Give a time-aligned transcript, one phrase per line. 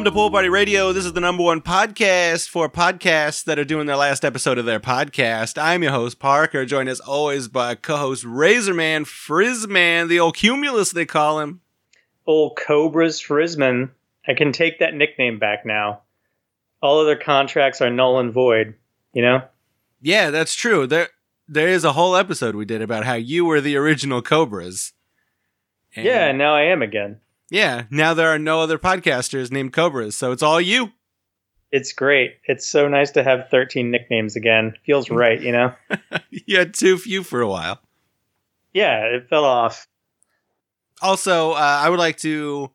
[0.00, 0.94] Welcome to Pool Party Radio.
[0.94, 4.64] This is the number one podcast for podcasts that are doing their last episode of
[4.64, 5.62] their podcast.
[5.62, 11.04] I'm your host, Parker, joined as always by co-host Razorman, Frizzman, the old cumulus they
[11.04, 11.60] call him.
[12.26, 13.90] Old Cobras Frisman.
[14.26, 16.00] I can take that nickname back now.
[16.80, 18.76] All other contracts are null and void,
[19.12, 19.42] you know?
[20.00, 20.86] Yeah, that's true.
[20.86, 21.10] There
[21.46, 24.94] there is a whole episode we did about how you were the original Cobras.
[25.94, 27.20] And yeah, and now I am again.
[27.50, 30.92] Yeah, now there are no other podcasters named Cobras, so it's all you.
[31.72, 32.36] It's great.
[32.44, 34.74] It's so nice to have 13 nicknames again.
[34.84, 35.74] Feels right, you know?
[36.30, 37.80] you had too few for a while.
[38.72, 39.88] Yeah, it fell off.
[41.02, 42.70] Also, uh, I would like to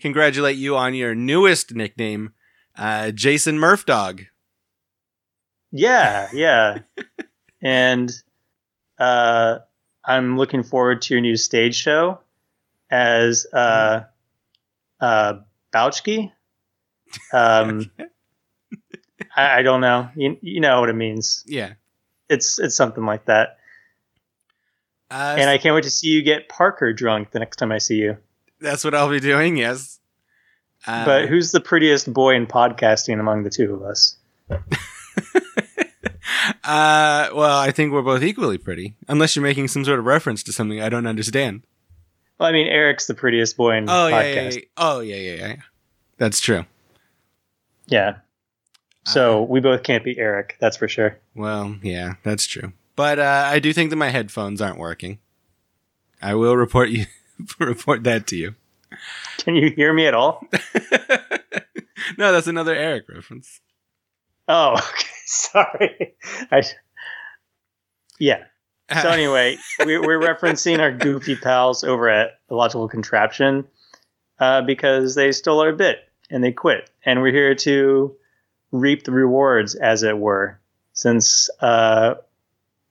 [0.00, 2.32] congratulate you on your newest nickname,
[2.76, 4.26] uh, Jason Murphdog.
[5.72, 6.78] Yeah, yeah.
[7.60, 8.12] and
[8.98, 9.58] uh,
[10.04, 12.20] I'm looking forward to your new stage show
[12.90, 14.02] as uh,
[15.04, 15.34] uh,
[15.72, 16.32] Bouchki.
[17.32, 17.90] Um,
[19.36, 20.08] I, I don't know.
[20.16, 21.44] You, you know what it means.
[21.46, 21.74] Yeah.
[22.28, 23.58] It's it's something like that.
[25.10, 27.78] Uh, And I can't wait to see you get Parker drunk the next time I
[27.78, 28.16] see you.
[28.60, 30.00] that's what I'll be doing, yes.
[30.86, 34.16] Uh, But who's the prettiest boy in podcasting among the two of us?
[36.64, 40.42] uh, well, I think we're both equally pretty, unless you're making some sort of reference
[40.44, 41.66] to something I don't understand.
[42.44, 44.52] Well, I mean, Eric's the prettiest boy in Oh, yeah, podcast.
[44.52, 44.60] yeah, yeah.
[44.76, 45.56] Oh, yeah, yeah, yeah.
[46.18, 46.66] That's true.
[47.86, 48.16] Yeah.
[49.06, 51.18] So Uh, we both can't be Eric, that's for sure.
[51.34, 52.74] Well, yeah, that's true.
[52.96, 55.20] But uh, I do think that my headphones aren't working.
[56.20, 57.06] I will report you
[57.58, 58.54] report that to you.
[59.38, 60.46] Can you hear me at all?
[62.18, 63.60] no, that's another Eric reference.
[64.48, 65.08] Oh, okay.
[65.24, 66.14] Sorry.
[66.52, 66.62] I,
[68.20, 68.44] yeah.
[69.02, 73.66] So anyway, we, we're referencing our goofy pals over at Illogical Contraption
[74.38, 76.00] uh, because they stole our bit
[76.30, 78.14] and they quit, and we're here to
[78.72, 80.60] reap the rewards, as it were.
[80.92, 82.16] Since uh,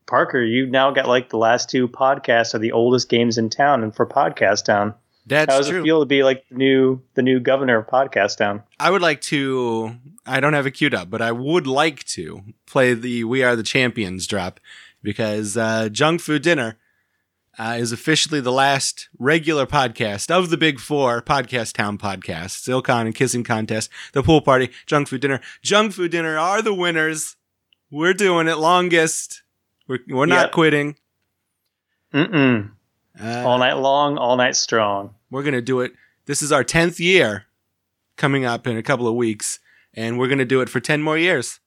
[0.07, 3.83] Parker, you now got like the last two podcasts are the oldest games in town,
[3.83, 5.81] and for Podcast Town, that's how does true.
[5.81, 8.63] it feel to be like the new the new governor of Podcast Town?
[8.79, 9.95] I would like to.
[10.25, 13.55] I don't have it queued up, but I would like to play the "We Are
[13.55, 14.59] the Champions" drop
[15.03, 16.77] because uh, Junk Food Dinner
[17.59, 23.01] uh, is officially the last regular podcast of the Big Four Podcast Town podcasts: Ilcon
[23.05, 25.39] and Kissing Contest, The Pool Party, Junk Food Dinner.
[25.61, 27.35] Junk Food Dinner are the winners.
[27.91, 29.43] We're doing it longest.
[29.87, 30.51] We're we're not Yep.
[30.53, 30.95] quitting.
[32.13, 32.71] Mm-mm.
[33.21, 35.13] Uh, All night long, all night strong.
[35.29, 35.93] we're gonna do it.
[36.25, 37.45] This is our tenth year
[38.17, 39.59] coming up in a couple of weeks,
[39.93, 41.59] and we're gonna do it for ten more years.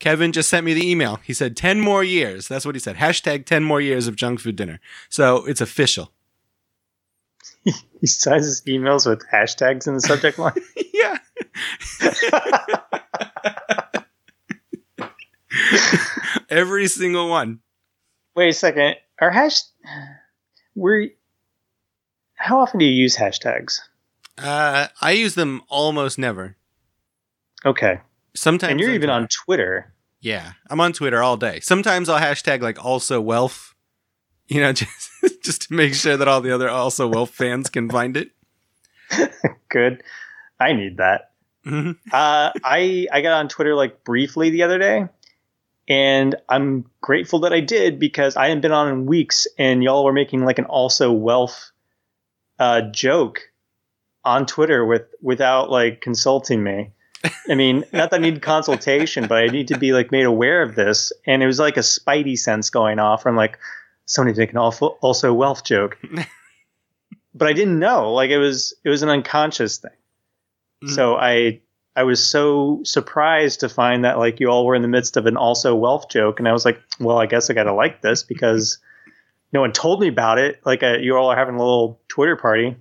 [0.00, 1.20] Kevin just sent me the email.
[1.24, 2.48] He said ten more years.
[2.48, 2.96] That's what he said.
[2.96, 4.80] Hashtag ten more years of junk food dinner.
[5.08, 6.12] So it's official.
[8.00, 10.52] He signs his emails with hashtags in the subject line.
[10.92, 11.16] yeah.
[16.50, 17.60] Every single one.
[18.36, 18.96] Wait a second.
[19.20, 19.62] Are hash?
[20.74, 21.08] We're.
[22.34, 23.80] How often do you use hashtags?
[24.36, 26.56] Uh, I use them almost never.
[27.64, 28.00] Okay,
[28.36, 29.92] Sometimes and you're on even on Twitter.
[30.20, 31.60] Yeah, I'm on Twitter all day.
[31.60, 33.74] Sometimes I'll hashtag like also wealth,
[34.48, 35.10] you know, just
[35.42, 38.30] just to make sure that all the other also wealth fans can find it.
[39.68, 40.02] Good.
[40.58, 41.32] I need that.
[41.66, 41.96] Mhm.
[42.12, 45.08] Uh, I I got on Twitter like briefly the other day,
[45.88, 50.04] and I'm grateful that I did because I hadn't been on in weeks, and y'all
[50.04, 51.70] were making like an also wealth
[52.58, 53.40] uh, joke
[54.24, 56.90] on Twitter with without like consulting me.
[57.48, 60.62] I mean, not that I need consultation, but I need to be like made aware
[60.62, 63.26] of this, and it was like a spidey sense going off.
[63.26, 63.58] I'm like,
[64.06, 65.98] somebody's making an also also wealth joke,
[67.34, 68.12] but I didn't know.
[68.12, 69.90] Like it was it was an unconscious thing.
[70.88, 71.60] So I
[71.96, 75.26] I was so surprised to find that like you all were in the midst of
[75.26, 78.02] an also wealth joke, and I was like, well, I guess I got to like
[78.02, 78.78] this because
[79.52, 80.60] no one told me about it.
[80.66, 82.76] Like uh, you all are having a little Twitter party.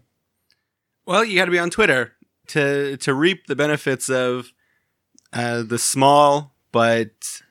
[1.06, 2.14] Well, you got to be on Twitter
[2.48, 4.52] to to reap the benefits of
[5.32, 7.42] uh, the small but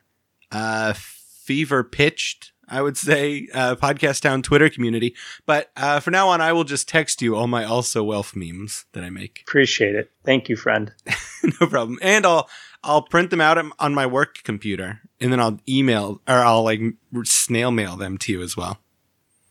[0.51, 5.15] uh, fever pitched, I would say, uh, podcast town Twitter community.
[5.47, 8.85] But uh, for now on, I will just text you all my also wealth memes
[8.93, 9.43] that I make.
[9.47, 10.11] Appreciate it.
[10.25, 10.93] Thank you, friend.
[11.61, 11.99] no problem.
[12.03, 12.49] And I'll
[12.85, 16.65] I'll print them out on- on my work computer, and then I'll email or I'll
[16.65, 16.81] like
[17.25, 18.79] snail mail them to you as well.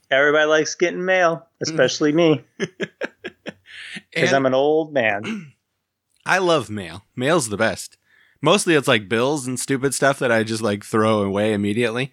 [0.10, 2.44] Everybody likes getting mail, especially me,
[4.14, 5.54] because I'm an old man.
[6.26, 7.04] I love mail.
[7.16, 7.98] Mail's the best.
[8.42, 12.12] Mostly it's like bills and stupid stuff that I just like throw away immediately.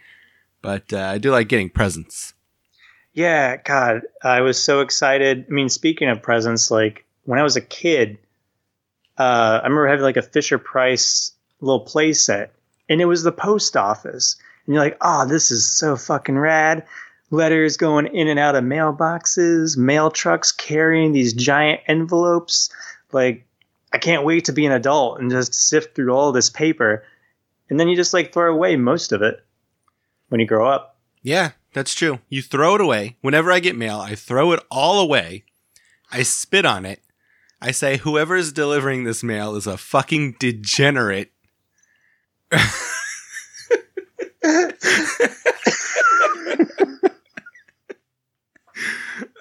[0.61, 2.35] But uh, I do like getting presents.
[3.13, 5.47] Yeah, God, I was so excited.
[5.49, 8.19] I mean, speaking of presents, like when I was a kid,
[9.19, 12.53] uh, I remember having like a Fisher Price little play set,
[12.89, 14.37] and it was the post office.
[14.67, 16.87] And you're like, oh, this is so fucking rad.
[17.31, 22.71] Letters going in and out of mailboxes, mail trucks carrying these giant envelopes.
[23.13, 23.47] Like,
[23.93, 27.05] I can't wait to be an adult and just sift through all this paper.
[27.69, 29.45] And then you just like throw away most of it
[30.29, 30.97] when you grow up.
[31.23, 32.21] Yeah, that's true.
[32.29, 33.17] You throw it away.
[33.21, 35.45] Whenever I get mail, I throw it all away.
[36.11, 37.03] I spit on it.
[37.61, 41.33] I say, whoever is delivering this mail is a fucking degenerate.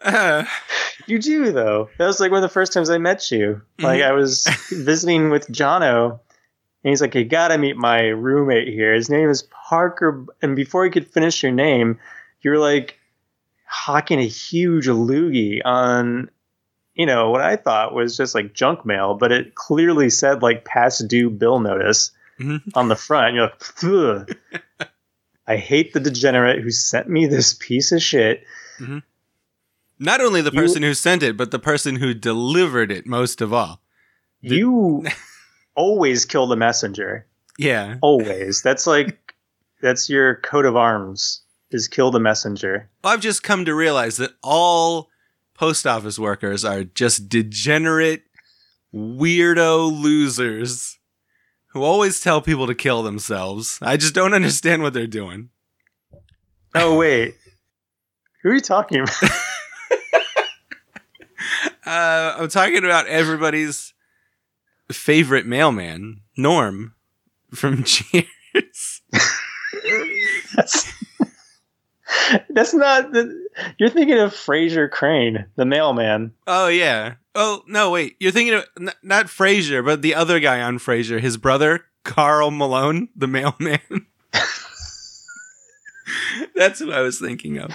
[0.04, 0.44] uh,
[1.08, 1.90] You do though.
[1.98, 3.62] That was like one of the first times I met you.
[3.80, 6.12] Like I was visiting with Jono,
[6.84, 8.94] and he's like, "You gotta meet my roommate here.
[8.94, 11.98] His name is Parker." And before he could finish your name,
[12.42, 13.00] you were like
[13.66, 16.30] hawking a huge loogie on,
[16.96, 20.66] you know, what I thought was just like junk mail, but it clearly said like
[20.66, 22.62] past due bill notice Mhm.
[22.76, 23.36] on the front.
[23.36, 23.52] You're
[23.82, 24.90] like,
[25.48, 28.44] I hate the degenerate who sent me this piece of shit.
[30.00, 33.42] Not only the You- person who sent it, but the person who delivered it most
[33.42, 33.82] of all.
[34.42, 35.06] The- you
[35.76, 37.26] always kill the messenger.
[37.58, 37.98] Yeah.
[38.02, 38.62] Always.
[38.62, 39.34] That's like
[39.82, 41.42] that's your coat of arms.
[41.70, 42.90] Is kill the messenger.
[43.04, 45.10] I've just come to realize that all
[45.54, 48.24] post office workers are just degenerate,
[48.96, 50.98] weirdo losers
[51.74, 53.80] who always tell people to kill themselves.
[53.82, 55.50] I just don't understand what they're doing.
[56.74, 57.36] Oh wait.
[58.44, 59.16] Who are you talking about?
[61.88, 63.94] Uh, I'm talking about everybody's
[64.92, 66.94] favorite mailman, Norm
[67.54, 69.01] from Cheers.
[70.56, 70.94] that's,
[72.50, 73.48] that's not the
[73.78, 76.34] you're thinking of Frasier Crane, the mailman.
[76.45, 77.16] Oh yeah.
[77.36, 78.16] Oh no, wait.
[78.19, 82.51] You're thinking of n- not Frasier, but the other guy on Frasier, his brother, Karl
[82.51, 83.80] Malone, the mailman.
[86.56, 87.72] That's what I was thinking of.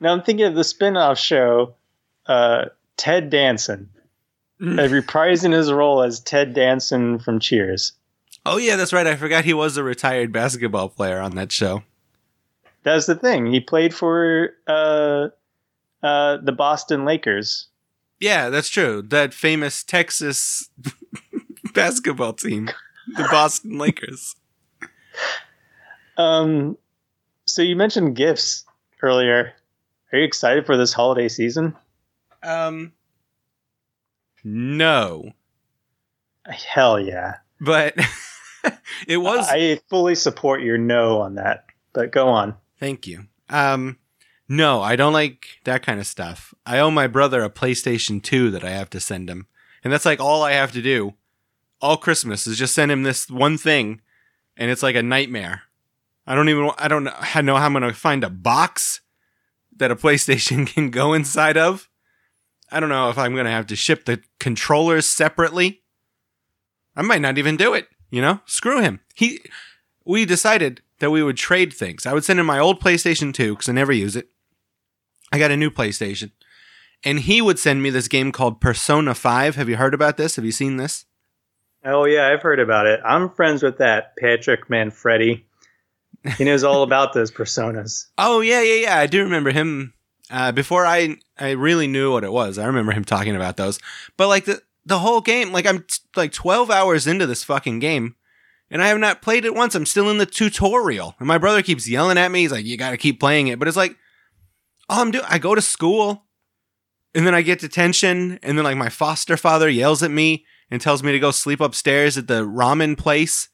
[0.00, 1.74] Now I'm thinking of the spin-off show,
[2.26, 2.66] uh,
[3.00, 3.88] Ted Danson.
[4.60, 4.76] Mm.
[4.90, 7.94] reprising his role as Ted Danson from Cheers.
[8.44, 9.06] Oh yeah, that's right.
[9.06, 11.82] I forgot he was a retired basketball player on that show.
[12.82, 13.46] That's the thing.
[13.46, 15.28] He played for uh,
[16.02, 17.68] uh, the Boston Lakers.
[18.18, 19.00] Yeah, that's true.
[19.00, 20.68] That famous Texas
[21.74, 22.68] basketball team,
[23.16, 24.36] the Boston Lakers.
[26.18, 26.76] Um,
[27.46, 28.66] so you mentioned gifts
[29.02, 29.54] earlier.
[30.12, 31.74] Are you excited for this holiday season?
[32.42, 32.92] Um
[34.42, 35.32] no.
[36.46, 37.36] Hell yeah.
[37.60, 37.94] But
[39.06, 41.66] it was I fully support your no on that.
[41.92, 42.54] But go on.
[42.78, 43.26] Thank you.
[43.50, 43.98] Um,
[44.48, 46.54] no, I don't like that kind of stuff.
[46.64, 49.46] I owe my brother a PlayStation 2 that I have to send him.
[49.84, 51.14] And that's like all I have to do
[51.80, 54.00] all Christmas is just send him this one thing.
[54.56, 55.62] And it's like a nightmare.
[56.26, 57.10] I don't even, I don't know
[57.56, 59.00] how I'm going to find a box
[59.76, 61.88] that a PlayStation can go inside of.
[62.72, 65.82] I don't know if I'm going to have to ship the controllers separately.
[66.96, 68.40] I might not even do it, you know?
[68.46, 69.00] Screw him.
[69.14, 69.40] He,
[70.04, 72.06] we decided that we would trade things.
[72.06, 74.28] I would send him my old PlayStation 2 because I never use it.
[75.32, 76.32] I got a new PlayStation.
[77.04, 79.56] And he would send me this game called Persona 5.
[79.56, 80.36] Have you heard about this?
[80.36, 81.06] Have you seen this?
[81.82, 83.00] Oh yeah, I've heard about it.
[83.04, 85.46] I'm friends with that Patrick Manfredi.
[86.36, 88.06] He knows all about those personas.
[88.18, 88.98] Oh, yeah, yeah, yeah.
[88.98, 89.94] I do remember him.
[90.30, 93.78] Uh, before I I really knew what it was, I remember him talking about those.
[94.16, 97.80] But like the the whole game, like I'm t- like 12 hours into this fucking
[97.80, 98.16] game,
[98.70, 99.74] and I have not played it once.
[99.74, 102.42] I'm still in the tutorial, and my brother keeps yelling at me.
[102.42, 103.96] He's like, "You got to keep playing it," but it's like
[104.88, 105.24] all I'm doing.
[105.28, 106.24] I go to school,
[107.14, 110.80] and then I get detention, and then like my foster father yells at me and
[110.80, 113.48] tells me to go sleep upstairs at the ramen place.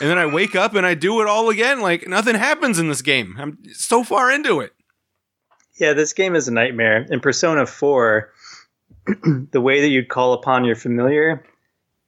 [0.00, 1.80] And then I wake up and I do it all again.
[1.80, 3.36] Like nothing happens in this game.
[3.38, 4.72] I'm so far into it.
[5.76, 7.06] Yeah, this game is a nightmare.
[7.10, 8.32] In Persona 4,
[9.50, 11.44] the way that you'd call upon your familiar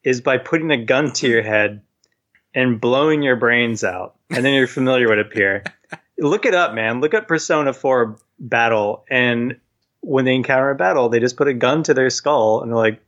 [0.03, 1.83] is by putting a gun to your head
[2.55, 5.65] and blowing your brains out, and then your familiar would appear.
[6.19, 7.01] Look it up, man.
[7.01, 9.61] Look up Persona 4 battle, and
[10.01, 12.79] when they encounter a battle, they just put a gun to their skull and they're
[12.79, 13.01] like,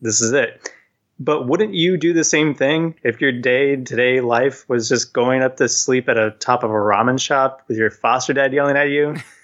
[0.00, 0.70] this is it.
[1.18, 5.12] But wouldn't you do the same thing if your day to day life was just
[5.12, 8.52] going up to sleep at a top of a ramen shop with your foster dad
[8.52, 9.16] yelling at you?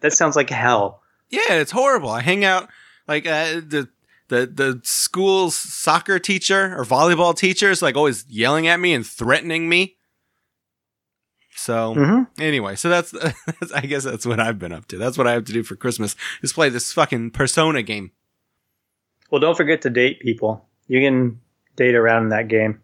[0.00, 1.02] that sounds like hell.
[1.28, 2.10] Yeah, it's horrible.
[2.10, 2.68] I hang out
[3.08, 3.88] like uh, the
[4.28, 9.06] the the school's soccer teacher or volleyball teacher is like always yelling at me and
[9.06, 9.96] threatening me.
[11.56, 12.40] So Mm-hmm.
[12.42, 13.10] anyway, so that's,
[13.60, 14.98] that's I guess that's what I've been up to.
[14.98, 18.12] That's what I have to do for Christmas is play this fucking Persona game.
[19.30, 20.66] Well, don't forget to date people.
[20.88, 21.40] You can
[21.76, 22.80] date around in that game.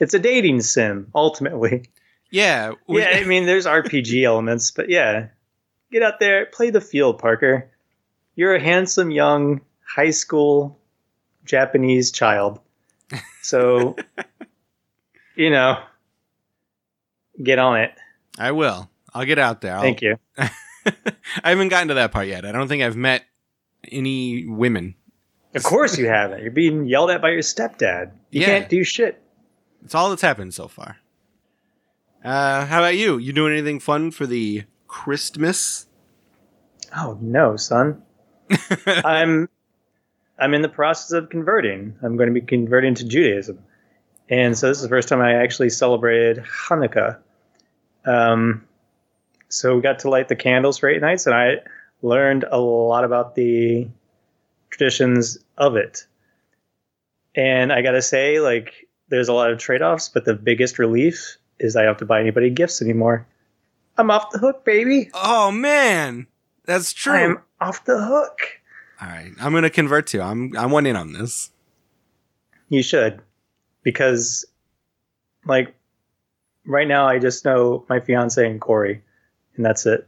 [0.00, 1.84] It's a dating sim, ultimately.
[2.30, 2.72] Yeah.
[2.86, 5.28] we- yeah, I mean, there's RPG elements, but yeah,
[5.90, 7.70] get out there, play the field, Parker.
[8.34, 10.78] You're a handsome young high school
[11.44, 12.60] Japanese child,
[13.42, 13.96] so
[15.36, 15.80] you know,
[17.42, 17.92] get on it.
[18.38, 18.88] I will.
[19.14, 19.74] I'll get out there.
[19.74, 20.16] I'll- Thank you.
[20.38, 20.50] I
[21.50, 22.44] haven't gotten to that part yet.
[22.46, 23.24] I don't think I've met
[23.90, 24.94] any women.
[25.54, 26.42] Of course you haven't.
[26.42, 28.12] You're being yelled at by your stepdad.
[28.30, 28.46] You Yeah.
[28.46, 29.20] can't do shit.
[29.84, 30.98] It's all that's happened so far.
[32.24, 33.16] Uh, how about you?
[33.18, 35.86] You doing anything fun for the Christmas?
[36.96, 38.02] Oh no, son.
[38.86, 39.48] I'm
[40.38, 41.94] I'm in the process of converting.
[42.02, 43.58] I'm going to be converting to Judaism,
[44.28, 47.18] and so this is the first time I actually celebrated Hanukkah.
[48.04, 48.66] Um,
[49.48, 51.56] so we got to light the candles for eight nights, and I
[52.02, 53.88] learned a lot about the
[54.70, 56.06] traditions of it.
[57.34, 61.76] And I gotta say, like, there's a lot of trade-offs, but the biggest relief is
[61.76, 63.26] I don't have to buy anybody gifts anymore.
[63.98, 65.10] I'm off the hook, baby.
[65.14, 66.26] Oh man,
[66.64, 67.12] that's true.
[67.12, 68.38] I'm off the hook.
[69.00, 70.22] All right, I'm gonna convert to.
[70.22, 71.50] I'm I want in on this.
[72.68, 73.22] You should,
[73.82, 74.44] because,
[75.46, 75.74] like,
[76.66, 79.02] right now I just know my fiance and Corey,
[79.56, 80.06] and that's it.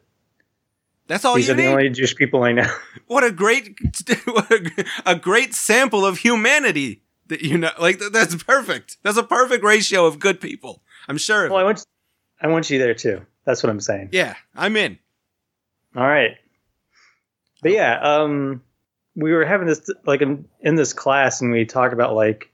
[1.06, 2.70] That's all These you are the only Jewish people I know.
[3.06, 3.76] what a great,
[4.26, 7.70] what a, a great sample of humanity that you know.
[7.80, 8.98] Like that's perfect.
[9.02, 10.82] That's a perfect ratio of good people.
[11.08, 11.48] I'm sure.
[11.48, 11.64] Well, I it.
[11.64, 11.84] want,
[12.40, 13.24] I want you there too.
[13.44, 14.10] That's what I'm saying.
[14.12, 14.98] Yeah, I'm in.
[15.96, 16.36] All right.
[17.62, 18.62] But yeah, um,
[19.14, 22.50] we were having this like in, in this class, and we talked about like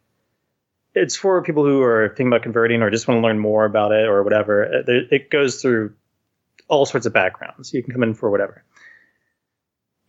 [0.94, 3.92] it's for people who are thinking about converting or just want to learn more about
[3.92, 4.62] it or whatever.
[4.62, 5.92] It, it goes through
[6.68, 7.72] all sorts of backgrounds.
[7.72, 8.64] You can come in for whatever.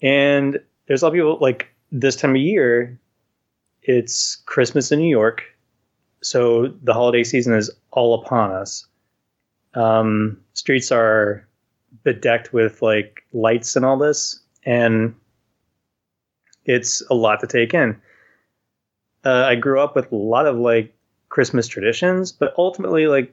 [0.01, 2.99] And there's a lot of people like this time of year.
[3.83, 5.43] It's Christmas in New York,
[6.21, 8.85] so the holiday season is all upon us.
[9.77, 11.47] Um, streets are
[12.03, 15.13] bedecked with like lights and all this, and
[16.65, 18.01] it's a lot to take in.
[19.23, 20.95] Uh, I grew up with a lot of like
[21.29, 23.31] Christmas traditions, but ultimately, like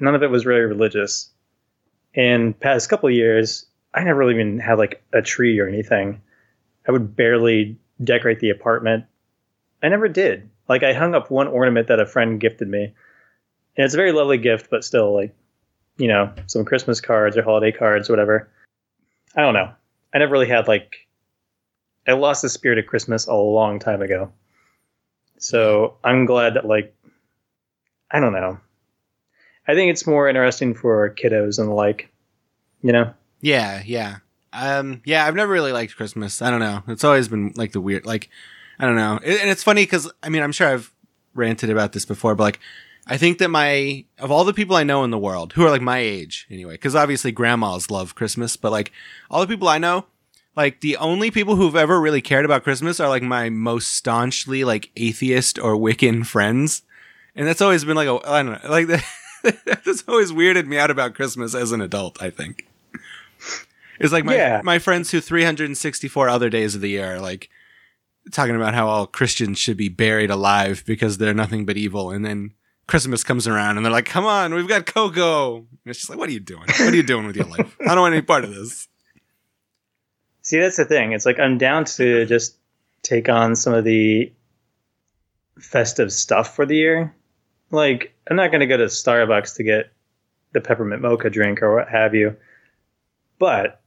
[0.00, 1.30] none of it was really religious.
[2.16, 6.20] And past couple years, I never really even had like a tree or anything.
[6.88, 9.04] I would barely decorate the apartment.
[9.80, 10.50] I never did.
[10.68, 12.94] Like I hung up one ornament that a friend gifted me,
[13.76, 15.32] and it's a very lovely gift, but still, like
[15.96, 18.48] you know, some Christmas cards or holiday cards or whatever.
[19.36, 19.70] I don't know.
[20.12, 21.06] I never really had like
[22.06, 24.32] I lost the spirit of Christmas a long time ago.
[25.38, 26.94] So I'm glad that like
[28.10, 28.58] I don't know.
[29.66, 32.10] I think it's more interesting for kiddos and the like,
[32.82, 33.12] you know.
[33.40, 34.18] Yeah, yeah.
[34.52, 36.40] Um, yeah, I've never really liked Christmas.
[36.42, 36.82] I don't know.
[36.86, 38.30] It's always been like the weird, like,
[38.78, 39.18] I don't know.
[39.24, 40.92] And it's funny because, I mean, I'm sure I've
[41.34, 42.60] ranted about this before, but like,
[43.06, 45.70] I think that my, of all the people I know in the world who are
[45.70, 48.92] like my age anyway, because obviously grandmas love Christmas, but like,
[49.30, 50.06] all the people I know,
[50.56, 54.64] like, the only people who've ever really cared about Christmas are like my most staunchly
[54.64, 56.82] like atheist or Wiccan friends.
[57.36, 58.86] And that's always been like a, I don't know, like,
[59.64, 62.66] that's always weirded me out about Christmas as an adult, I think.
[64.00, 64.60] It's like my Yeah.
[64.64, 67.48] my friends who 364 other days of the year are like
[68.32, 72.24] talking about how all Christians should be buried alive because they're nothing but evil, and
[72.24, 72.52] then
[72.86, 76.18] Christmas comes around and they're like, "Come on, we've got Coco." And it's just like,
[76.18, 76.66] "What are you doing?
[76.66, 77.76] What are you doing with your life?
[77.80, 78.88] I don't want any part of this."
[80.42, 81.12] See, that's the thing.
[81.12, 82.56] It's like I'm down to just
[83.02, 84.32] take on some of the
[85.58, 87.14] festive stuff for the year.
[87.70, 89.92] Like, I'm not going to go to Starbucks to get
[90.52, 92.36] the peppermint mocha drink or what have you.
[93.38, 93.80] But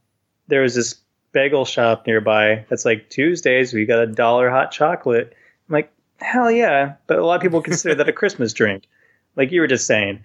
[0.48, 0.96] there was this
[1.32, 5.34] bagel shop nearby that's like Tuesdays, we got a dollar hot chocolate.
[5.68, 6.94] I'm like, hell yeah.
[7.06, 8.84] But a lot of people consider that a Christmas drink,
[9.36, 10.22] like you were just saying.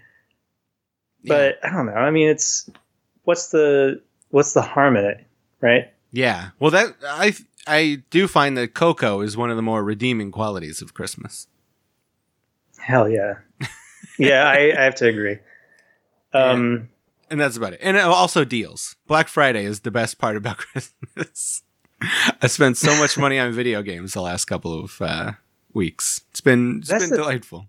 [1.26, 1.94] But I don't know.
[1.94, 2.70] I mean, it's
[3.24, 5.26] what's the what's the harm in it,
[5.62, 5.90] right?
[6.12, 7.34] yeah, well, that I
[7.66, 11.48] I do find that cocoa is one of the more redeeming qualities of Christmas.
[12.78, 13.36] Hell yeah.
[14.20, 15.40] yeah, I, I have to agree.
[16.34, 16.90] Um,
[17.30, 17.80] And that's about it.
[17.82, 18.96] And also deals.
[19.08, 21.64] Black Friday is the best part about Christmas.
[22.42, 25.32] I spent so much money on video games the last couple of uh,
[25.74, 26.22] weeks.
[26.32, 27.68] It's been it's That's been the- delightful.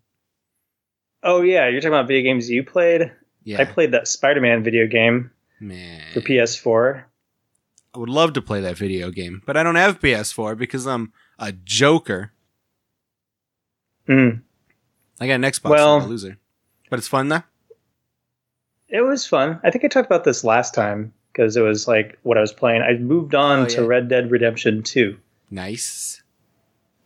[1.22, 3.12] oh yeah, you're talking about video games you played.
[3.44, 5.30] Yeah, I played that Spider-Man video game
[5.60, 6.02] man.
[6.14, 7.04] for PS4.
[7.94, 11.12] I would love to play that video game, but I don't have PS4 because I'm
[11.38, 12.32] a joker.
[14.08, 14.42] Mm.
[15.20, 15.70] I got an Xbox.
[15.70, 16.38] Well- I'm a loser.
[16.90, 17.42] But it's fun though.
[18.88, 19.60] It was fun.
[19.64, 22.52] I think I talked about this last time because it was like what I was
[22.52, 22.82] playing.
[22.82, 23.86] I moved on Oh, to.
[23.86, 25.16] Red Dead Redemption 2.
[25.50, 26.22] Nice.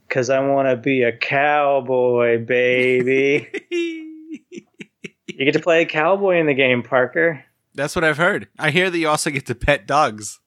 [0.08, 3.46] Cause I want to be a cowboy, baby.
[3.70, 7.44] you get to play a cowboy in the game, Parker.
[7.74, 8.48] That's what I've heard.
[8.58, 10.40] I hear that you also get to pet dogs.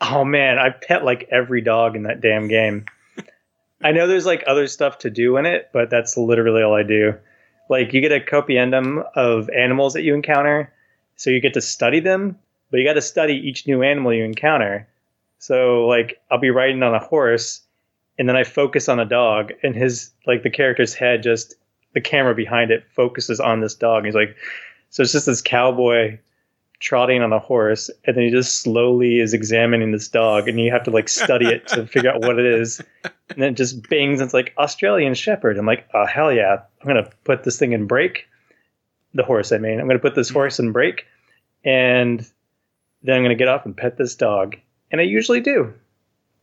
[0.00, 2.86] Oh man, I pet like every dog in that damn game.
[3.82, 6.82] I know there's like other stuff to do in it, but that's literally all I
[6.82, 7.14] do.
[7.70, 10.72] Like you get a copiendum of animals that you encounter,
[11.16, 12.38] so you get to study them,
[12.70, 14.88] but you got to study each new animal you encounter.
[15.38, 17.60] So like I'll be riding on a horse
[18.18, 21.54] and then I focus on a dog and his like the character's head just
[21.94, 24.04] the camera behind it focuses on this dog.
[24.04, 24.36] He's like
[24.90, 26.18] so it's just this cowboy
[26.80, 30.70] trotting on a horse and then he just slowly is examining this dog and you
[30.70, 33.88] have to like study it to figure out what it is and then it just
[33.88, 37.58] bings and it's like australian shepherd i'm like oh hell yeah i'm gonna put this
[37.58, 38.28] thing in break
[39.12, 40.34] the horse i mean i'm gonna put this mm-hmm.
[40.34, 41.04] horse in break
[41.64, 42.30] and
[43.02, 44.54] then i'm gonna get off and pet this dog
[44.92, 45.74] and i usually do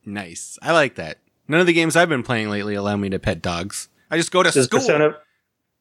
[0.06, 0.60] Nice.
[0.62, 1.18] I like that.
[1.48, 3.90] None of the games I've been playing lately allow me to pet dogs.
[4.10, 4.80] I just go to Does school.
[4.80, 5.16] persona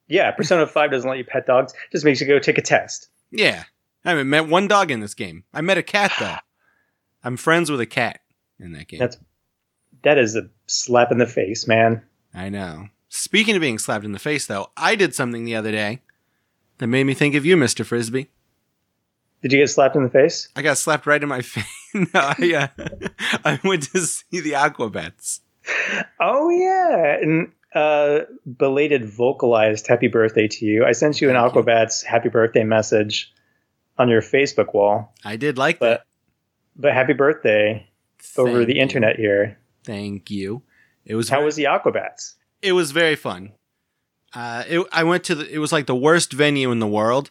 [0.08, 3.08] yeah persona 5 doesn't let you pet dogs just makes you go take a test
[3.30, 3.64] Yeah.
[4.04, 5.44] I haven't met one dog in this game.
[5.54, 6.36] I met a cat though.
[7.24, 8.20] I'm friends with a cat
[8.60, 9.00] in that game.
[9.00, 9.18] That's-
[10.02, 12.02] that is a slap in the face man
[12.34, 12.88] I know.
[13.08, 16.00] Speaking of being slapped in the face though, I did something the other day
[16.78, 17.86] that made me think of you, Mr.
[17.86, 18.28] Frisbee.
[19.40, 21.64] did you get slapped in the face I got slapped right in my face.
[21.94, 23.08] no, I, uh,
[23.44, 25.40] I went to see the Aquabats.
[26.20, 28.20] Oh yeah, and uh,
[28.56, 30.84] belated vocalized happy birthday to you.
[30.84, 31.62] I sent you an Thank you.
[31.62, 33.32] Aquabats happy birthday message
[33.98, 36.04] on your Facebook wall, I did like but
[36.76, 37.86] but happy birthday
[38.18, 38.40] that.
[38.40, 38.82] over Thank the you.
[38.82, 39.58] internet here.
[39.84, 40.62] Thank you.
[41.04, 42.34] It was How very- was the Aquabats?
[42.62, 43.52] it was very fun.
[44.34, 47.30] Uh, it, I went to the, it was like the worst venue in the world.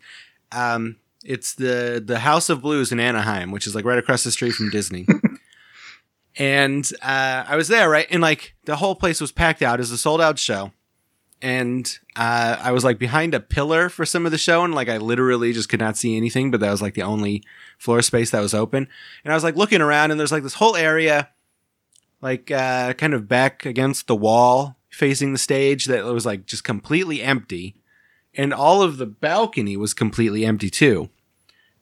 [0.54, 4.32] Um, it's the the House of Blues in Anaheim, which is like right across the
[4.32, 5.06] street from Disney.
[6.38, 9.80] and uh, I was there, right, and like the whole place was packed out.
[9.80, 10.72] as a sold out show,
[11.42, 14.90] and uh, I was like behind a pillar for some of the show, and like
[14.90, 16.52] I literally just could not see anything.
[16.52, 17.44] But that was like the only
[17.78, 18.88] floor space that was open,
[19.24, 21.30] and I was like looking around, and there's like this whole area
[22.24, 26.64] like uh, kind of back against the wall facing the stage that was like just
[26.64, 27.76] completely empty.
[28.34, 31.10] And all of the balcony was completely empty too.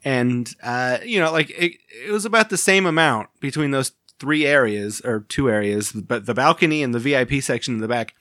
[0.04, 4.46] And uh, you know like it, it was about the same amount between those three
[4.46, 8.14] areas or two areas but the balcony and the vip section in the back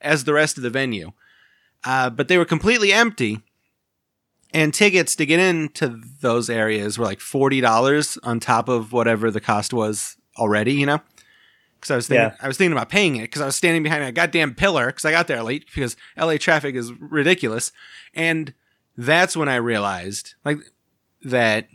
[0.00, 1.10] as the rest of the venue.
[1.84, 3.40] Uh, but they were completely empty
[4.54, 9.40] and tickets to get into those areas were like $40 on top of whatever the
[9.40, 11.00] cost was already you know?
[11.74, 12.36] Because I was thinking, Yeah.
[12.40, 15.04] I was thinking about paying it because I was standing behind a goddamn pillar because
[15.04, 17.70] I got there late because LA traffic is ridiculous,
[18.14, 18.52] and
[18.96, 20.58] that's when I realized like
[21.22, 21.68] that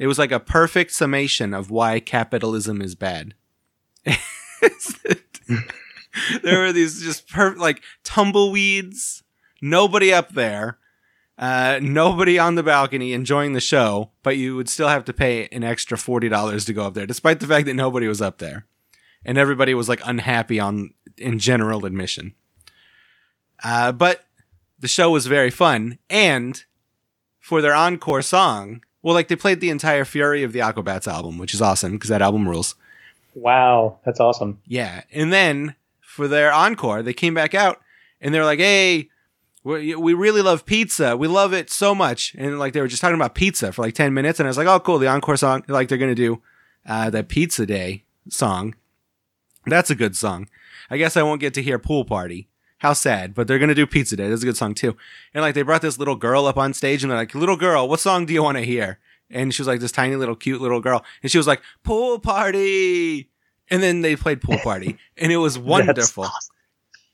[0.00, 3.34] it was like a perfect summation of why capitalism is bad.
[6.42, 9.22] there were these just per- like tumbleweeds,
[9.60, 10.78] nobody up there,
[11.38, 15.48] uh, nobody on the balcony enjoying the show, but you would still have to pay
[15.52, 18.38] an extra forty dollars to go up there, despite the fact that nobody was up
[18.38, 18.64] there
[19.22, 22.34] and everybody was like unhappy on in general admission.
[23.62, 24.24] Uh, but
[24.78, 26.64] the show was very fun, and
[27.38, 31.38] for their encore song, well, like they played the entire Fury of the Aquabats album,
[31.38, 32.74] which is awesome because that album rules.
[33.34, 34.60] Wow, that's awesome.
[34.66, 37.80] Yeah, and then for their encore, they came back out
[38.20, 39.08] and they're like, "Hey,
[39.64, 41.16] we, we really love pizza.
[41.16, 43.94] We love it so much." And like they were just talking about pizza for like
[43.94, 46.42] ten minutes, and I was like, "Oh, cool, the encore song." Like they're gonna do
[46.86, 48.74] uh, that Pizza Day song.
[49.66, 50.48] That's a good song.
[50.90, 52.48] I guess I won't get to hear Pool Party.
[52.80, 54.28] How sad, but they're gonna do Pizza Day.
[54.28, 54.96] That's a good song too.
[55.34, 57.86] And like they brought this little girl up on stage, and they're like, "Little girl,
[57.88, 58.98] what song do you want to hear?"
[59.30, 62.18] And she was like this tiny little cute little girl, and she was like, "Pool
[62.18, 63.28] Party."
[63.68, 66.26] And then they played Pool Party, and it was wonderful.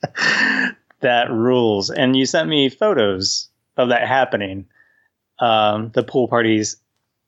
[1.00, 1.90] that rules.
[1.90, 4.66] And you sent me photos of that happening.
[5.40, 6.76] Um, the pool parties,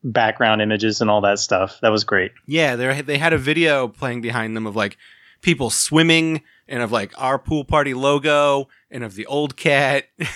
[0.05, 1.79] background images, and all that stuff.
[1.83, 2.31] That was great.
[2.47, 4.97] Yeah, they they had a video playing behind them of like
[5.43, 10.05] people swimming and of like our pool party logo and of the old cat.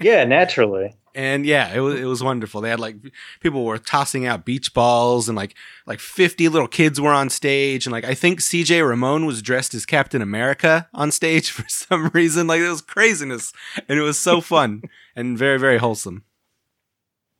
[0.00, 0.96] Yeah, naturally.
[1.14, 2.60] and yeah, it was it was wonderful.
[2.60, 2.96] They had like
[3.38, 5.54] people were tossing out beach balls and like
[5.86, 9.72] like 50 little kids were on stage and like I think CJ Ramone was dressed
[9.74, 12.48] as Captain America on stage for some reason.
[12.48, 13.52] Like it was craziness
[13.88, 14.82] and it was so fun
[15.14, 16.24] and very very wholesome.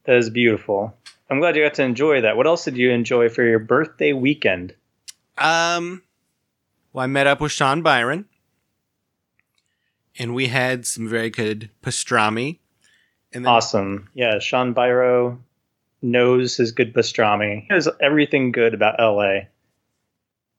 [0.04, 0.96] That is beautiful.
[1.28, 2.36] I'm glad you got to enjoy that.
[2.36, 4.74] What else did you enjoy for your birthday weekend?
[5.36, 6.02] Um,
[6.92, 8.26] well, I met up with Sean Byron,
[10.20, 12.58] and we had some very good pastrami.
[13.32, 14.10] And then, Awesome.
[14.12, 15.38] Yeah, Sean Byro
[16.02, 17.62] knows his good pastrami.
[17.62, 19.46] He knows everything good about LA.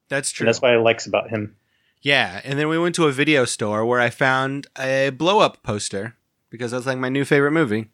[0.09, 0.45] That's true.
[0.45, 1.55] And that's what I likes about him.
[2.01, 5.61] Yeah, and then we went to a video store where I found a blow up
[5.61, 6.15] poster
[6.49, 7.91] because that's like my new favorite movie.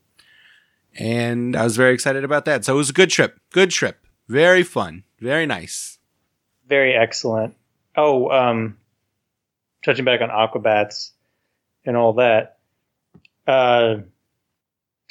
[0.98, 2.64] And I was very excited about that.
[2.64, 3.42] So it was a good trip.
[3.52, 4.00] Good trip.
[4.30, 5.04] Very fun.
[5.20, 6.00] Very nice.
[6.70, 7.56] Very excellent.
[7.98, 8.78] Oh, um,
[9.84, 11.12] touching back on Aquabats
[11.88, 12.58] and all that.
[13.48, 13.98] Uh,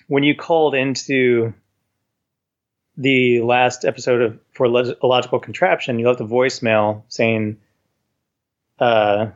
[0.06, 1.52] when you called into
[2.96, 7.58] the last episode of for Log- Illogical Contraption, you left a voicemail saying,
[8.78, 9.28] uh,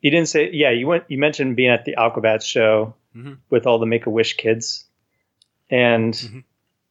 [0.00, 3.38] you didn't say, yeah, you went, you mentioned being at the Aquabats show Mhm.
[3.50, 4.84] with all the Make a Wish kids.
[5.70, 6.30] And Mhm.
[6.32, 6.44] do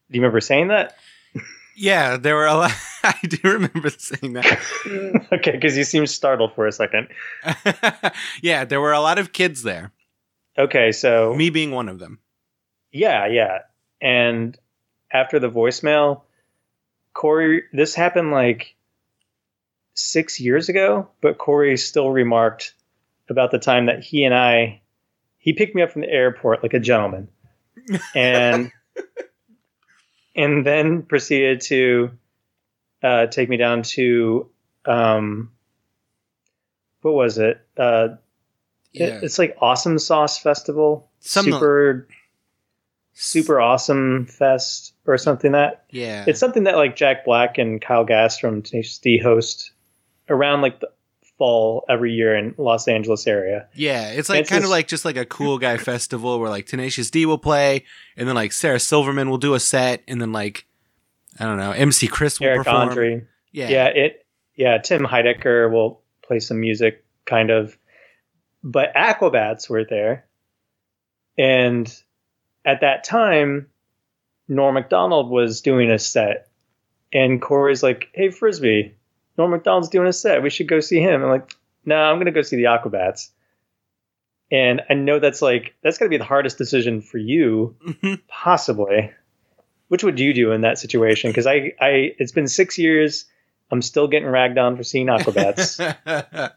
[0.09, 0.97] you remember saying that?
[1.75, 2.71] Yeah, there were a lot.
[3.05, 4.59] I do remember saying that.
[5.33, 7.09] okay, because you seemed startled for a second.
[8.41, 9.91] yeah, there were a lot of kids there.
[10.57, 12.19] Okay, so Me being one of them.
[12.91, 13.59] yeah, yeah.
[14.01, 14.57] And
[15.11, 16.21] after the voicemail,
[17.13, 18.75] Corey, this happened like
[19.95, 22.73] six years ago, but Corey still remarked
[23.29, 24.81] about the time that he and I,
[25.37, 27.29] he picked me up from the airport like a gentleman,
[28.15, 28.71] and
[30.35, 32.11] and then proceeded to
[33.03, 34.49] uh, take me down to
[34.85, 35.51] um,
[37.01, 37.59] what was it?
[37.77, 38.09] Uh,
[38.91, 42.07] Yeah, it- it's like Awesome Sauce Festival, Something- super
[43.15, 46.25] super awesome fest or something that yeah.
[46.27, 49.71] it's something that like Jack Black and Kyle Gass from Tenacious D host
[50.29, 50.89] around like the
[51.37, 53.67] fall every year in Los Angeles area.
[53.75, 57.11] Yeah, it's like kind of like just like a cool guy festival where like Tenacious
[57.11, 57.83] D will play,
[58.17, 60.65] and then like Sarah Silverman will do a set, and then like
[61.39, 62.89] I don't know, MC Chris will Eric perform.
[62.89, 63.85] Andre, Yeah, yeah.
[63.87, 67.77] it yeah Tim Heidecker will play some music kind of,
[68.63, 70.25] but Aquabats were there,
[71.37, 71.91] and
[72.65, 73.67] at that time,
[74.47, 76.47] Norm Macdonald was doing a set,
[77.11, 78.95] and Corey's like, "Hey Frisbee,
[79.37, 80.43] Norm Macdonald's doing a set.
[80.43, 81.51] We should go see him." I'm like,
[81.85, 83.29] "No, I'm gonna go see the Aquabats."
[84.51, 88.21] And I know that's like that's gonna be the hardest decision for you, Mhm.
[88.27, 89.11] possibly.
[89.93, 91.29] Which would you do in that situation?
[91.29, 93.25] Because I, I, it's been six years.
[93.69, 96.51] I'm still getting ragged on for seeing Aquabats over Norm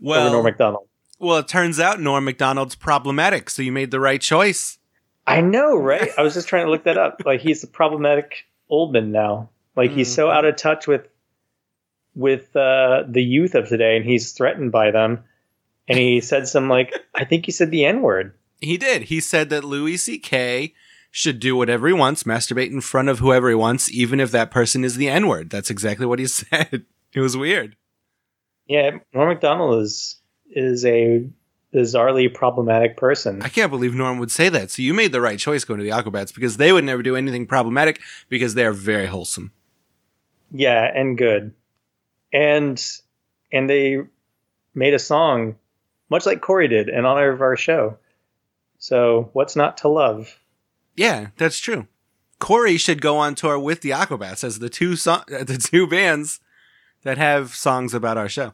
[0.00, 0.86] well, Macdonald.
[1.18, 4.78] well, it turns out Norm Macdonald's problematic, so you made the right choice.
[5.26, 6.10] I know, right?
[6.16, 7.22] I was just trying to look that up.
[7.26, 9.48] Like he's the problematic old man now.
[9.74, 10.32] Like he's so Mhm.
[10.36, 11.08] out of touch with
[12.14, 15.24] with uh, the youth of today, and he's threatened by them.
[15.88, 18.32] And he said some like I think he said the N word.
[18.60, 19.02] He did.
[19.02, 20.72] He said that Louis C.K.
[21.10, 24.50] should do whatever he wants, masturbate in front of whoever he wants, even if that
[24.50, 25.50] person is the N word.
[25.50, 26.84] That's exactly what he said.
[27.12, 27.76] It was weird.
[28.66, 30.16] Yeah, Norm Macdonald is
[30.52, 31.28] is a
[31.74, 33.42] bizarrely problematic person.
[33.42, 34.70] I can't believe Norm would say that.
[34.70, 37.16] So you made the right choice going to the Aquabats because they would never do
[37.16, 39.52] anything problematic because they are very wholesome.
[40.52, 41.54] Yeah, and good.
[42.32, 42.80] And
[43.52, 43.98] and they
[44.74, 45.56] made a song
[46.08, 47.98] much like Corey did in honor of our show.
[48.78, 50.36] So what's not to love?
[50.96, 51.86] Yeah, that's true.
[52.38, 56.40] Corey should go on tour with the Aquabats as the two so- the two bands
[57.02, 58.52] that have songs about our show.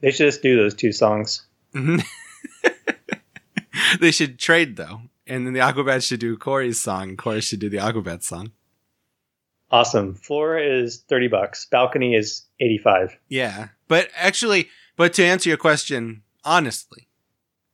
[0.00, 1.42] They should just do those two songs.
[1.74, 2.02] Mhm.
[4.00, 7.16] they should trade though, and then the Aquabats should do Corey's song.
[7.16, 8.52] Corey should do the Aquabats song.
[9.70, 10.14] Awesome.
[10.14, 11.64] Floor is 30 bucks.
[11.70, 13.16] Balcony is 85.
[13.28, 17.08] Yeah, but actually, but to answer your question honestly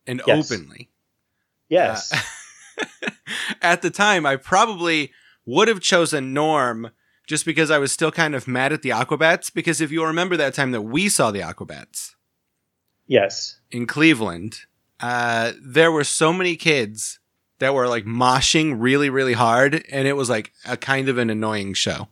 [0.07, 0.53] and Yes.
[0.53, 0.91] openly,
[1.69, 2.13] Yes.
[2.13, 2.19] Uh,
[3.63, 5.13] at the time, I probably
[5.47, 6.91] would have chosen Norm
[7.27, 9.53] just because I was still kind of mad at the Aquabats.
[9.53, 12.15] Because if you remember that time that we saw the Aquabats
[13.07, 13.59] yes.
[13.71, 14.61] in Cleveland,
[15.01, 17.19] uh, there were so many kids
[17.59, 21.31] that were like moshing really, really hard, and it was like a kind of an
[21.31, 22.09] annoying show.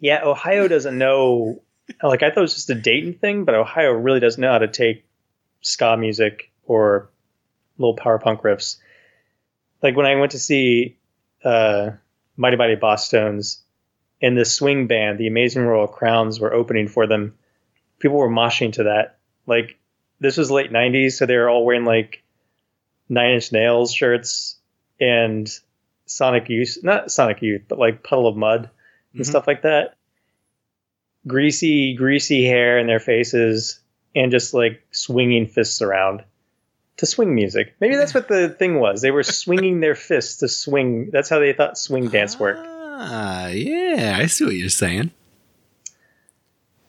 [0.00, 1.62] Yeah, Ohio doesn't know
[2.02, 4.58] like I thought it was just a Dayton thing, but Ohio really doesn't know how
[4.58, 5.04] to take
[5.62, 7.08] ska music or
[7.78, 8.76] little power punk riffs.
[9.82, 10.96] Like when I went to see
[11.44, 11.90] uh,
[12.36, 13.58] Mighty Mighty Bosstones
[14.20, 17.34] and the swing band, the Amazing Royal Crowns were opening for them.
[17.98, 19.18] People were moshing to that.
[19.46, 19.78] Like
[20.20, 22.22] this was late '90s, so they were all wearing like
[23.08, 24.56] Nine Inch Nails shirts
[25.00, 25.48] and
[26.06, 28.70] Sonic Youth, not Sonic Youth, but like Puddle of Mudd
[29.14, 29.26] and Mhm.
[29.26, 29.94] stuff like that.
[31.26, 33.80] Greasy, greasy hair in their faces,
[34.14, 36.24] and just like swinging fists around
[36.98, 37.74] to swing music.
[37.80, 39.00] Maybe that's what the thing was.
[39.00, 41.10] They were swinging their fists to swing.
[41.10, 42.60] That's how they thought swing dance worked.
[42.64, 45.10] Ah, yeah, I see what you're saying.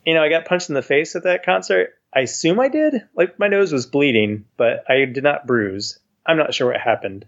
[0.06, 1.94] You know, I got punched in the face at that concert.
[2.14, 3.04] I assume I did.
[3.16, 6.00] Like my nose was bleeding, but I did not bruise.
[6.26, 7.26] I'm not sure what happened,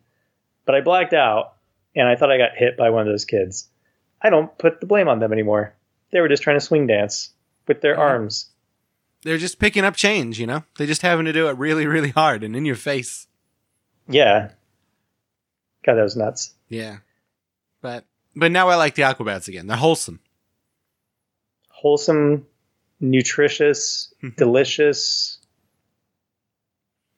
[0.65, 1.54] but I blacked out,
[1.96, 3.67] and I thought I got hit by one of those kids.
[4.22, 5.74] I don't put the blame on them anymore.
[6.12, 7.30] They were just trying to swing dance
[7.67, 8.00] with their Mhm.
[8.00, 8.50] arms.
[9.24, 10.64] They're just picking up change, you know?
[10.78, 13.28] They're just having to do it really, really hard and in your face.
[14.08, 14.52] Yeah.
[15.86, 16.54] God, that was nuts.
[16.70, 16.98] Yeah.
[17.82, 18.06] But
[18.36, 19.68] but now I like the Aquabats again.
[19.68, 20.20] They're wholesome.
[21.70, 22.46] Wholesome,
[23.00, 25.40] nutritious, delicious,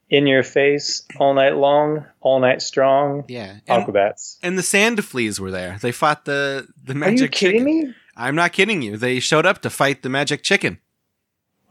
[0.09, 3.25] in your face, all night long, all night strong.
[3.27, 3.57] Yeah.
[3.67, 4.37] And, Aquabats.
[4.43, 5.77] and the sand fleas were there.
[5.81, 7.49] They fought the the magic chicken.
[7.49, 7.89] Are you kidding chicken.
[7.89, 7.95] me?
[8.15, 8.95] I'm not kidding you.
[8.95, 10.79] They showed up to fight the magic chicken.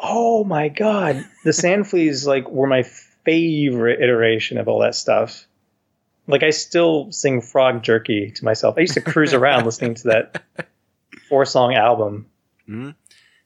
[0.03, 1.25] Oh my god.
[1.45, 5.47] The sand fleas like were my favorite iteration of all that stuff.
[6.27, 8.75] Like I still sing frog jerky to myself.
[8.77, 10.43] I used to cruise around listening to that
[11.29, 12.27] four song album.
[12.69, 12.95] Mhm.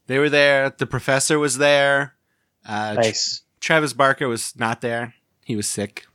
[0.06, 0.70] They were there.
[0.70, 2.14] The professor was there.
[2.64, 3.42] Uh, Nice.
[3.60, 5.14] Travis Barker was not there.
[5.44, 6.06] He was sick.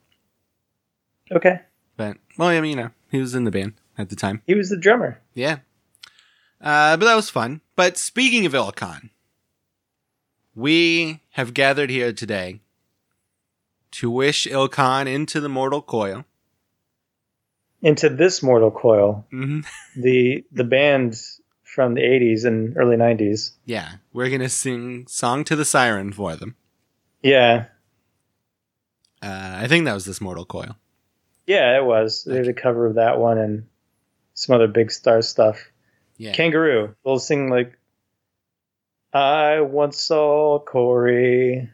[1.31, 1.59] Okay.
[1.97, 4.41] But well, I mean, you know, he was in the band at the time.
[4.47, 5.19] He was the drummer.
[5.33, 5.59] Yeah.
[6.59, 7.61] Uh, but that was fun.
[7.75, 9.09] But speaking of Ilcon,
[10.55, 12.59] we have gathered here today
[13.91, 16.25] to wish Ilcon into the mortal coil.
[17.81, 19.61] Into this mortal coil, hmm
[19.95, 21.19] the the band
[21.63, 23.51] from the 80s and early 90s.
[23.65, 26.55] Yeah, we're gonna sing "Song to the Siren" for them.
[27.23, 27.65] Yeah.
[29.23, 30.75] Uh, I think that was this mortal coil.
[31.47, 32.23] Yeah, it was.
[32.23, 33.67] They did a cover of that one and
[34.33, 35.71] some other big star stuff.
[36.17, 36.95] Yeah, Kangaroo.
[37.03, 37.77] They'll sing like
[39.13, 41.69] I once saw Corey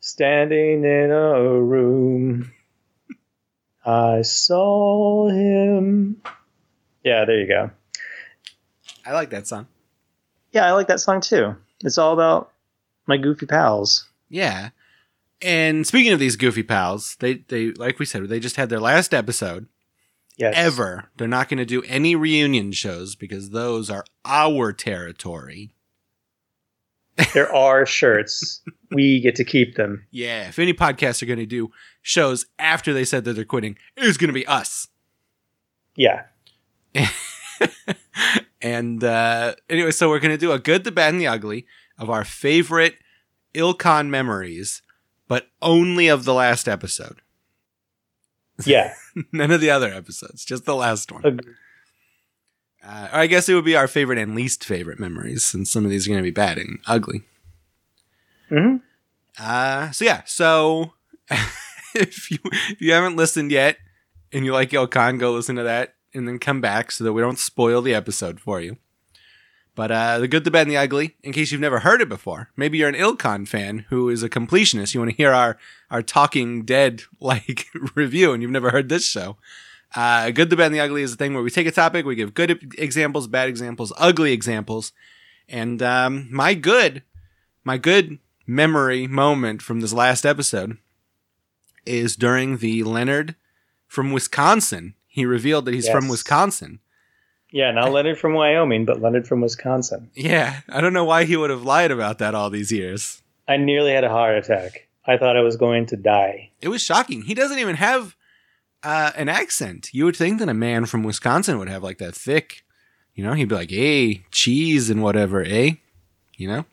[0.00, 2.52] standing in a room.
[3.84, 6.22] I saw him.
[7.04, 7.70] Yeah, there you go.
[9.04, 9.66] I like that song.
[10.52, 11.56] Yeah, I like that song too.
[11.82, 12.52] It's all about
[13.06, 14.08] my goofy pals.
[14.28, 14.70] Yeah.
[15.40, 18.78] And speaking of these goofy pals, they they like we said, they just had their
[18.80, 19.66] last episode
[20.36, 20.54] Yes.
[20.56, 21.10] ever.
[21.16, 25.72] They're not going to do any reunion shows because those are our territory.
[27.34, 28.60] There are shirts.
[28.90, 30.06] we get to keep them.
[30.10, 31.70] Yeah, if any podcasts are going to do
[32.00, 34.88] shows after they said that they're quitting, it's going to be us.
[35.96, 36.24] Yeah.
[38.62, 41.66] and uh, anyway, so we're going to do a good, the bad, and the ugly
[41.98, 42.96] of our favorite
[43.54, 44.82] Ilcon memories,
[45.28, 47.20] but only of the last episode.
[48.64, 48.94] Yeah.
[49.32, 51.40] None of the other episodes, just the last one.
[52.84, 55.90] Uh, I guess it would be our favorite and least favorite memories, since some of
[55.90, 57.22] these are going to be bad and ugly.
[58.48, 58.76] hmm
[59.38, 60.92] Uh, so yeah, so
[61.94, 63.76] if you if you haven't listened yet
[64.32, 67.22] and you like Ilcon, go listen to that and then come back so that we
[67.22, 68.76] don't spoil the episode for you.
[69.74, 71.16] But uh, the good, the bad, and the ugly.
[71.22, 74.28] In case you've never heard it before, maybe you're an Ilcon fan who is a
[74.28, 74.92] completionist.
[74.92, 75.56] You want to hear our
[75.90, 79.38] our Talking Dead like review, and you've never heard this show.
[79.94, 82.06] Uh, good, the bad, and the ugly is a thing where we take a topic,
[82.06, 84.92] we give good examples, bad examples, ugly examples,
[85.48, 87.02] and um, my good,
[87.62, 90.78] my good memory moment from this last episode
[91.84, 93.36] is during the Leonard
[93.86, 94.94] from Wisconsin.
[95.06, 96.80] He revealed that he's from Wisconsin.
[97.50, 100.10] Yeah, not Leonard from Wyoming, but Leonard from Wisconsin.
[100.14, 103.20] Yeah, I don't know why he would have lied about that all these years.
[103.46, 104.88] I nearly had a heart attack.
[105.06, 106.50] I thought I was going to die.
[106.62, 107.22] It was shocking.
[107.22, 108.16] He doesn't even have
[108.82, 109.90] uh, an accent.
[109.92, 112.64] You would think that a man from Wisconsin would have like that thick,
[113.14, 115.72] you know, he'd be like, hey, cheese and whatever, eh?
[116.36, 116.64] You know?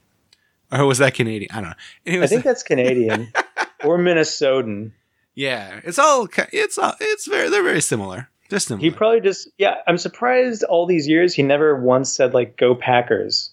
[0.71, 1.51] Or was that Canadian?
[1.51, 2.23] I don't know.
[2.23, 3.31] I think that's Canadian
[3.83, 4.91] or Minnesotan.
[5.35, 8.29] yeah, it's all, it's all, it's very, they're very similar.
[8.49, 8.81] They're similar.
[8.81, 9.75] He probably just yeah.
[9.87, 13.51] I'm surprised all these years he never once said like "Go Packers."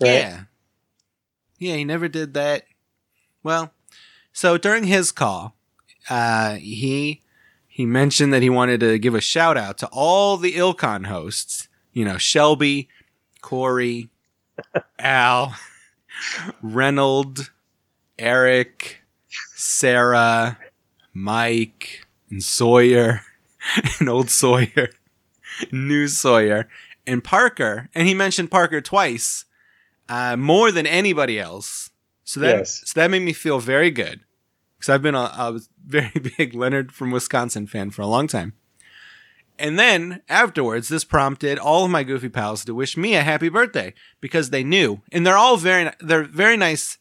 [0.00, 0.08] Right?
[0.08, 0.40] Yeah.
[1.58, 2.64] Yeah, he never did that.
[3.42, 3.72] Well,
[4.32, 5.54] so during his call,
[6.08, 7.21] uh, he
[7.82, 11.66] he mentioned that he wanted to give a shout out to all the Ilcon hosts.
[11.92, 12.88] You know, Shelby,
[13.40, 14.08] Corey,
[15.00, 15.56] Al,
[16.62, 17.50] Reynold,
[18.20, 19.02] Eric,
[19.56, 20.58] Sarah,
[21.12, 23.22] Mike, and Sawyer,
[23.98, 24.90] and old Sawyer,
[25.72, 26.68] new Sawyer,
[27.04, 27.88] and Parker.
[27.96, 29.44] And he mentioned Parker twice,
[30.08, 31.90] uh, more than anybody else.
[32.22, 32.82] So that Yes.
[32.84, 34.20] so that made me feel very good
[34.82, 38.54] because I've been a, a very big Leonard from Wisconsin fan for a long time.
[39.58, 43.48] And then afterwards, this prompted all of my goofy pals to wish me a happy
[43.48, 46.98] birthday because they knew, and they're all very they're very nice.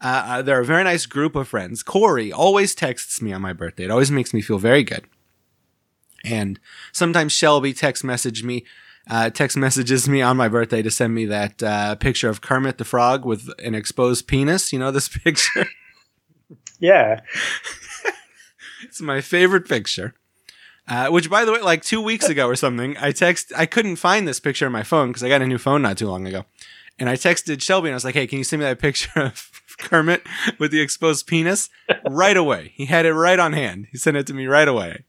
[0.00, 1.82] Uh, uh, they're a very nice group of friends.
[1.82, 3.84] Corey always texts me on my birthday.
[3.84, 5.06] It always makes me feel very good.
[6.22, 6.60] And
[6.92, 8.66] sometimes Shelby text message me,
[9.08, 12.76] uh, text messages me on my birthday to send me that uh, picture of Kermit
[12.76, 14.70] the Frog with an exposed penis.
[14.70, 15.66] You know this picture.
[16.78, 17.20] Yeah.
[18.82, 20.14] It's my favorite picture.
[20.88, 23.52] Uh, which, by the way, like two weeks ago or something, I text.
[23.56, 25.98] I couldn't find this picture on my phone because I got a new phone not
[25.98, 26.44] too long ago,
[26.98, 29.20] and I texted Shelby and I was like, "Hey, can you send me that picture
[29.20, 30.22] of Kermit
[30.58, 31.68] with the exposed penis
[32.08, 32.72] right away.
[32.74, 33.88] He had it right on hand.
[33.90, 35.04] He sent it to me right away.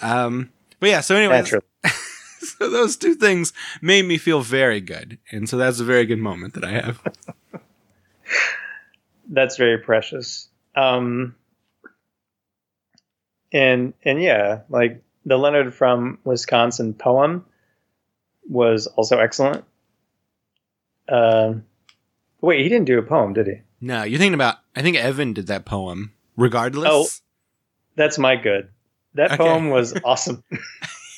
[0.00, 1.42] Um, but yeah, so anyway,
[2.40, 6.18] so those two things made me feel very good, and so that's a very good
[6.18, 7.00] moment that I have.
[9.30, 10.48] That's very precious.
[10.76, 11.34] Um,
[13.52, 17.44] and and yeah, like the Leonard from Wisconsin poem
[18.48, 19.64] was also excellent.
[21.08, 21.64] Um,
[22.40, 23.54] wait, he didn't do a poem, did he?
[23.80, 24.56] No, you're thinking about.
[24.74, 26.12] I think Evan did that poem.
[26.36, 26.88] Regardless.
[26.90, 27.06] Oh.
[27.96, 28.68] That's my good.
[29.14, 29.36] That Okay.
[29.36, 30.42] poem was awesome.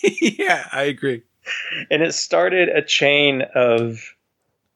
[0.02, 1.22] yeah, I agree.
[1.90, 4.12] and it started a chain of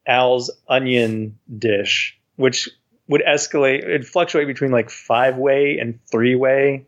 [0.07, 2.71] Al's onion dish, which
[3.11, 3.81] would escalate.
[3.81, 6.87] It'd fluctuate between like five way and three way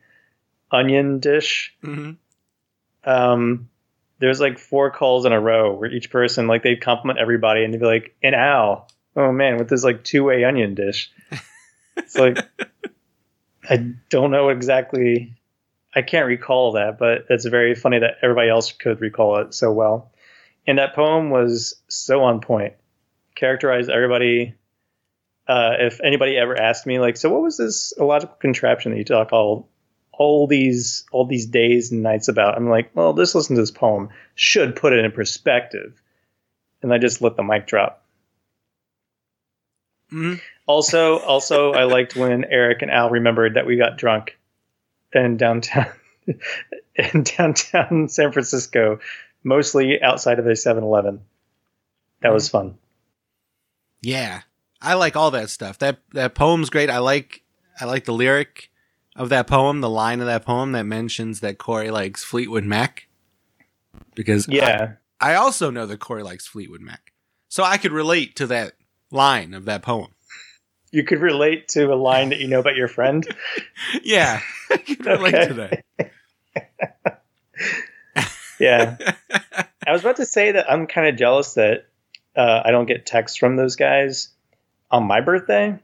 [0.71, 1.75] onion dish.
[1.83, 2.13] hmm
[3.05, 3.69] Um,
[4.21, 7.75] there's like four calls in a row where each person like they'd compliment everybody and
[7.75, 11.11] they'd be like, an owl oh man, with this like two way onion dish."
[11.97, 12.39] It's like
[13.69, 15.35] I don't know exactly.
[15.95, 19.73] I can't recall that, but it's very funny that everybody else could recall it so
[19.73, 20.13] well.
[20.67, 22.75] And that poem was so on point.
[23.35, 24.55] Characterized everybody.
[25.48, 29.05] Uh, if anybody ever asked me, like, so what was this illogical contraption that you
[29.05, 29.68] talk all
[30.12, 32.57] all these all these days and nights about?
[32.57, 34.11] I'm like, well, just listen to this poem.
[34.35, 36.00] Should put it in perspective.
[36.83, 38.05] And I just let the mic drop.
[40.11, 40.35] hmm
[40.66, 44.37] Also, also, I liked when Eric and Al remembered that we got drunk
[45.12, 45.87] in downtown,
[46.96, 48.98] in downtown San Francisco,
[49.44, 51.20] mostly outside of a 7-Eleven.
[52.20, 52.78] That was fun.
[54.00, 54.42] Yeah,
[54.83, 55.79] I like all that stuff.
[55.79, 56.90] That that poem's great.
[56.90, 57.42] I like
[57.81, 58.71] I like the lyric
[59.16, 63.09] of that poem, the line of that poem that mentions that Corey likes Fleetwood Mac.
[64.14, 67.12] Because Yeah, I, I also know that Corey likes Fleetwood Mac,
[67.49, 68.73] so I could relate to that
[69.11, 70.09] line of that poem.
[70.90, 73.27] you could relate to a line that you know about your friend.
[74.03, 74.40] Yeah,
[74.71, 75.47] I could relate Okay.
[75.49, 77.23] to that.
[78.61, 78.97] Yeah,
[79.87, 81.87] I was about to say that I'm kind of jealous that
[82.37, 84.29] uh, I don't get texts from those guys
[84.92, 85.78] on my birthday.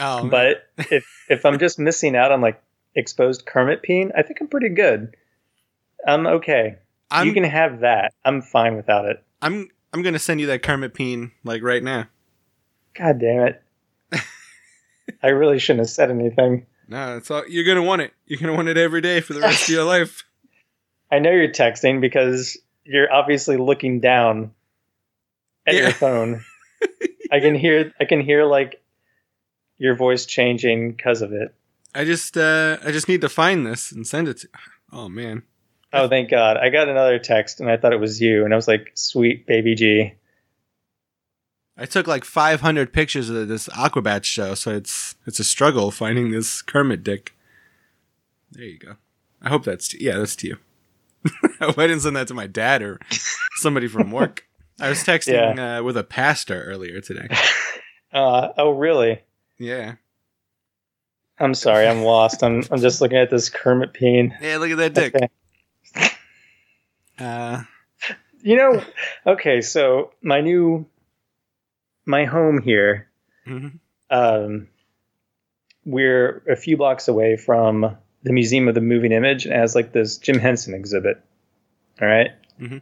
[0.00, 2.60] Oh, but if if I'm just missing out on like
[2.96, 5.14] exposed Kermit peen, I think I'm pretty good.
[6.06, 6.76] I'm okay.
[7.10, 8.12] I'm you can have that.
[8.24, 9.22] I'm fine without it.
[9.40, 12.08] I'm I'm gonna send you that Kermit Peen like right now.
[12.94, 13.62] God damn it.
[15.22, 16.66] I really shouldn't have said anything.
[16.88, 18.12] No, it's all you're gonna want it.
[18.26, 20.24] You're gonna want it every day for the rest of your life.
[21.12, 24.50] I know you're texting because you're obviously looking down
[25.66, 25.82] at Yeah.
[25.82, 26.44] your phone.
[27.30, 28.82] I can hear I can hear like
[29.78, 31.54] your voice changing because of it.
[31.94, 34.48] I just uh I just need to find this and send it to
[34.92, 35.42] Oh man.
[35.92, 36.56] Oh thank God.
[36.56, 39.46] I got another text and I thought it was you and I was like, sweet
[39.46, 40.14] baby G.
[41.76, 46.30] I took like 500 pictures of this Aquabats show, so it's it's a struggle finding
[46.30, 47.34] this Kermit dick.
[48.52, 48.96] There you go.
[49.42, 50.56] I hope that's to, yeah, that's to you.
[51.60, 53.00] I hope I didn't send that to my dad or
[53.56, 54.46] somebody from work.
[54.80, 57.28] I was texting uh, with a pastor earlier today.
[58.12, 59.20] Uh, oh really?
[59.58, 59.96] Yeah.
[61.40, 62.44] I'm sorry, I'm lost.
[62.44, 64.36] I'm I'm just looking at this Kermit peen.
[64.40, 65.14] Yeah, look at that dick.
[65.16, 66.08] Okay.
[67.18, 67.64] Uh,
[68.42, 68.84] You know,
[69.26, 70.86] okay, so my new
[72.06, 73.08] my home here,
[73.48, 73.80] mhm.
[74.10, 74.68] um
[75.84, 79.90] we're a few blocks away from the Museum of the Moving Image and has like
[79.90, 81.20] this Jim Henson exhibit.
[82.00, 82.30] All right?
[82.60, 82.80] Mhm.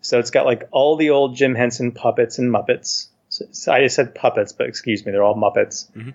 [0.00, 3.08] So it's got like all the old Jim Henson puppets and Muppets.
[3.28, 5.90] So, so I just said puppets, but excuse me, they're all Muppets.
[5.92, 6.14] Mhm.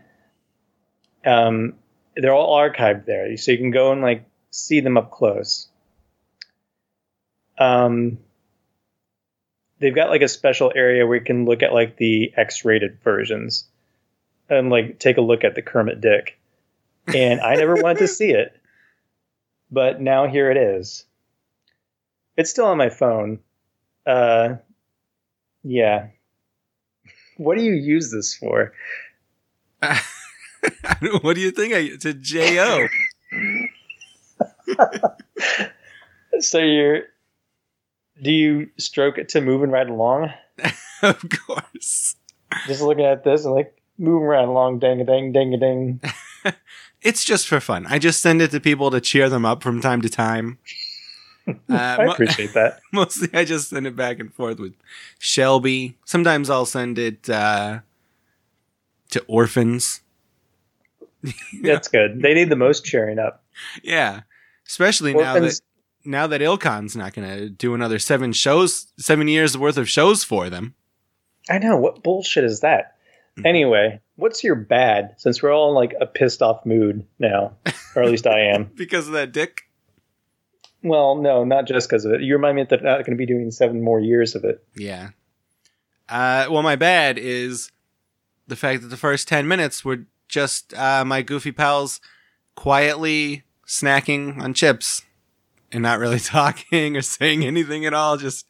[1.26, 1.76] Um,
[2.16, 5.68] they're all archived there, so you can go and like see them up close.
[7.58, 8.20] Um,
[9.80, 13.68] they've got like a special area where you can look at like the X-rated versions
[14.50, 16.40] and like take a look at the Kermit Dick.
[17.14, 18.60] And I never wanted to see it,
[19.72, 21.06] but now here it is.
[22.36, 23.40] It's still on my phone.
[24.06, 24.56] Uh,
[25.64, 26.08] yeah.
[27.38, 28.74] What do you use this for?
[31.22, 31.74] what do you think?
[31.74, 32.88] I, it's a J-O.
[36.40, 37.04] So you're.
[38.22, 40.34] Do you stroke it to moving right along?
[41.02, 42.16] of course.
[42.68, 46.02] Just looking at this and like moving right along, dang a dang, dang a dang.
[47.02, 47.86] It's just for fun.
[47.88, 50.58] I just send it to people to cheer them up from time to time.
[51.48, 52.80] Uh, I appreciate that.
[52.92, 54.74] mostly I just send it back and forth with
[55.20, 55.96] Shelby.
[56.06, 57.80] Sometimes I'll send it uh,
[59.12, 60.02] to orphans.
[61.62, 62.22] That's good.
[62.22, 63.44] They need the most cheering up.
[63.84, 64.22] Yeah,
[64.68, 65.62] especially now that Orphans-
[66.04, 70.24] now that Ilcon's not going to do another seven shows, seven years worth of shows
[70.24, 70.76] for them.
[71.50, 72.96] I know what bullshit is that.
[73.44, 75.16] Anyway, what's your bad?
[75.18, 77.54] Since we're all in like a pissed off mood now,
[77.96, 78.72] or at least I am.
[78.76, 79.64] because of that dick.
[80.86, 82.22] Well, no, not just because of it.
[82.22, 84.64] You remind me that I'm not going to be doing seven more years of it.
[84.76, 85.10] Yeah.
[86.08, 87.72] Uh, well, my bad is
[88.48, 92.00] the fact that the first 10 minutes were just uh, my goofy pals
[92.56, 95.02] quietly snacking on chips
[95.72, 98.46] and not really talking or saying anything at all, just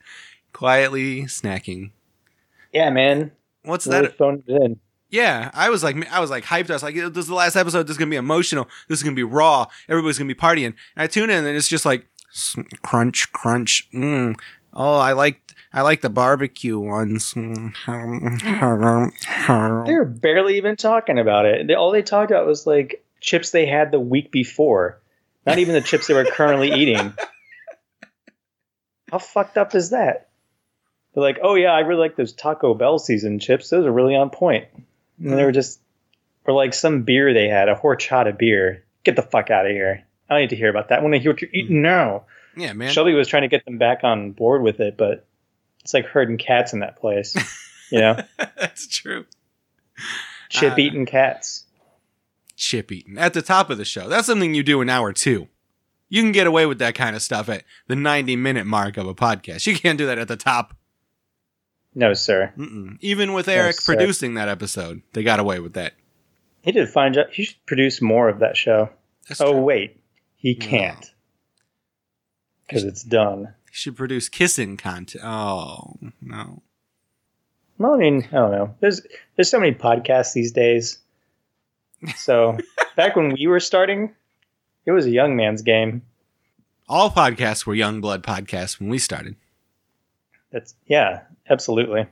[0.51, 1.91] quietly snacking.
[2.73, 3.31] Yeah, man.
[3.63, 4.17] What's Really that?
[4.17, 4.79] phoned in.
[5.09, 6.69] Yeah, I was like, I was like hyped.
[6.69, 7.83] I was like, this is the last episode.
[7.83, 8.67] This is gonna be emotional.
[8.89, 9.65] This is gonna be raw.
[9.87, 10.65] Everybody's gonna be partying.
[10.65, 12.05] And I tune in, and it's just like
[12.81, 13.89] crunch, crunch.
[13.93, 14.35] Mm.
[14.73, 15.41] Oh, I like,
[15.73, 17.33] I like the barbecue ones.
[17.33, 17.73] Mm.
[19.85, 21.67] They were barely even talking about it.
[21.67, 25.01] They, all they talked about was like chips they had the week before,
[25.45, 27.13] not even the chips they were currently eating.
[29.11, 30.29] How fucked up is that?
[31.13, 33.69] They're like, oh yeah, I really like those Taco Bell season chips.
[33.69, 34.65] Those are really on point.
[35.19, 35.79] And they were just,
[36.43, 38.83] or like some beer they had, a horchata beer.
[39.05, 40.03] Get the fuck out of here.
[40.29, 40.99] I don't need to hear about that.
[40.99, 42.23] I want to hear what you're eating now.
[42.55, 42.91] yeah, man.
[42.91, 45.25] Shelby was trying to get them back on board with it, but
[45.81, 47.35] it's like herding cats in that place.
[47.91, 48.17] You know,
[48.57, 49.25] That's true.
[50.49, 51.65] chip Uh, eating cats.
[52.55, 54.09] Chip eating at the top of the show.
[54.09, 55.49] That's something you do in hour two.
[56.09, 59.05] You can get away with that kind of stuff at the 90 minute mark of
[59.07, 59.67] a podcast.
[59.67, 60.75] You can't do that at the top.
[61.93, 62.51] No, sir.
[62.57, 62.97] Mm-mm.
[63.01, 63.93] Even with Eric sir.
[63.95, 65.93] producing that episode, they got away with that.
[66.63, 67.27] He did a fine job.
[67.31, 68.89] He should produce more of that show.
[69.29, 69.61] That's oh true.
[69.61, 70.01] wait,
[70.45, 71.11] he can't
[72.67, 73.55] because it's done.
[73.67, 75.23] He should produce kissing content.
[75.25, 76.61] Oh no.
[77.79, 78.75] Well, I mean, I don't know.
[78.79, 79.01] There's
[79.35, 80.99] there's so many podcasts these days.
[82.15, 82.59] So
[82.95, 84.13] back when we were starting,
[84.85, 86.03] it was a young man's game.
[86.87, 89.35] All podcasts were young blood podcasts when we started.
[90.51, 92.05] That's yeah, absolutely.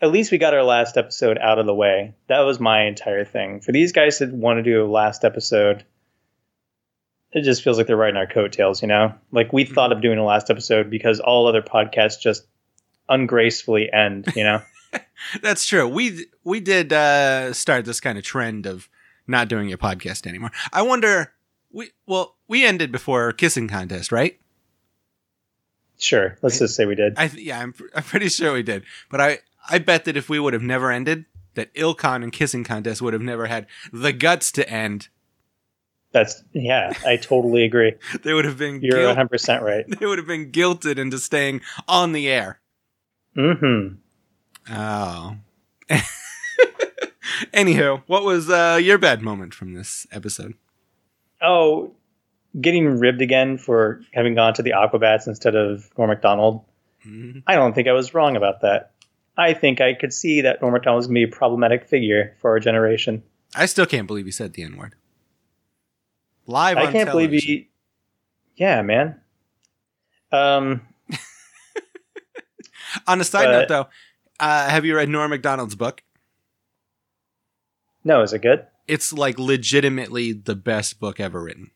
[0.00, 2.14] At least we got our last episode out of the way.
[2.28, 3.58] That was my entire thing.
[3.58, 5.84] For these guys to want to do a last episode,
[7.32, 9.14] it just feels like they're riding our coattails, you know?
[9.30, 12.46] Like we thought of doing a last episode because all other podcasts just
[13.08, 14.62] ungracefully end, you know?
[15.42, 15.88] That's true.
[15.88, 18.88] We we did uh, start this kind of trend of
[19.26, 20.50] not doing a podcast anymore.
[20.72, 21.32] I wonder.
[21.70, 24.38] We well, we ended before kissing contest, right?
[25.98, 26.36] sure.
[26.42, 27.14] Let's just say we did.
[27.16, 28.84] I th- yeah, I'm pr- I'm pretty sure we did.
[29.10, 31.24] But I I bet that if we would have never ended,
[31.54, 35.08] that Ilcon and kissing contest would have never had the guts to end.
[36.12, 37.94] That's yeah, I totally agree.
[38.22, 39.84] They would have been You're guilt- 100% right.
[39.98, 42.60] they would have been guilted into staying on the air.
[43.36, 43.96] Mm Mhm.
[44.70, 45.36] Oh.
[47.54, 50.54] Anywho, what was uh, your bad moment from this episode?
[51.40, 51.92] Oh,
[52.60, 56.64] getting ribbed again for having gone to the Aquabats instead of Norm Macdonald.
[57.06, 57.42] Mhm.
[57.46, 58.92] I don't think I was wrong about that.
[59.36, 62.36] I think I could see that Norm Macdonald was going to be a problematic figure
[62.40, 63.22] for our generation.
[63.54, 64.94] I still can't believe he said the N word.
[66.46, 67.68] Live I can't believe he.
[68.56, 69.20] Yeah, man.
[70.30, 70.82] Um,
[73.06, 73.88] On a side but- note, though,
[74.40, 76.02] uh, have you read Norm Macdonald's book?
[78.04, 78.66] no, is it good?
[78.88, 81.70] It's like legitimately the best book ever written.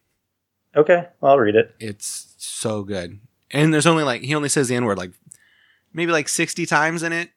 [0.75, 1.75] Okay, well, I'll read it.
[1.79, 3.21] It's so good.
[3.53, 5.13] And there's only like, he only says the N word like
[5.93, 7.31] maybe like 60 times in it.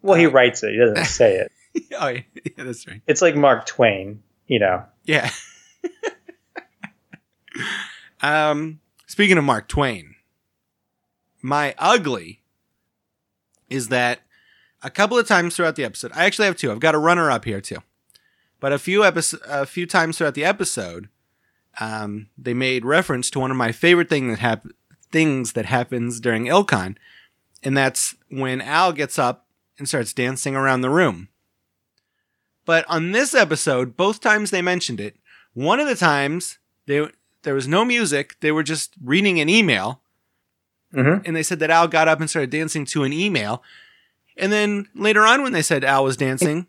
[0.00, 0.70] Well, he Uh, writes it.
[0.72, 1.52] He doesn't say it.
[1.98, 3.02] oh, yeah, yeah, that's right.
[3.08, 4.84] It's like Mark Twain, you know.
[5.04, 5.28] Yeah.
[8.20, 10.14] Um, speaking of Mark Twain,
[11.42, 12.42] my ugly
[13.68, 14.20] is that
[14.82, 16.70] a couple of times throughout the episode, I actually have two.
[16.70, 17.78] I've got a runner up here too,
[18.60, 21.08] but a few episode, a few times throughout the episode,
[21.80, 24.66] um, they made reference to one of my favorite thing that hap-
[25.10, 26.96] things that happens during Ilcon,
[27.62, 29.46] and that's when Al gets up
[29.78, 31.28] and starts dancing around the room.
[32.64, 35.16] But on this episode, both times they mentioned it,
[35.54, 37.08] one of the times they
[37.42, 40.00] there was no music, they were just reading an email,
[40.94, 41.20] Mm-hmm.
[41.26, 43.62] and they said that Al got up and started dancing to an email.
[44.38, 46.66] And then later on, when they said Al was dancing,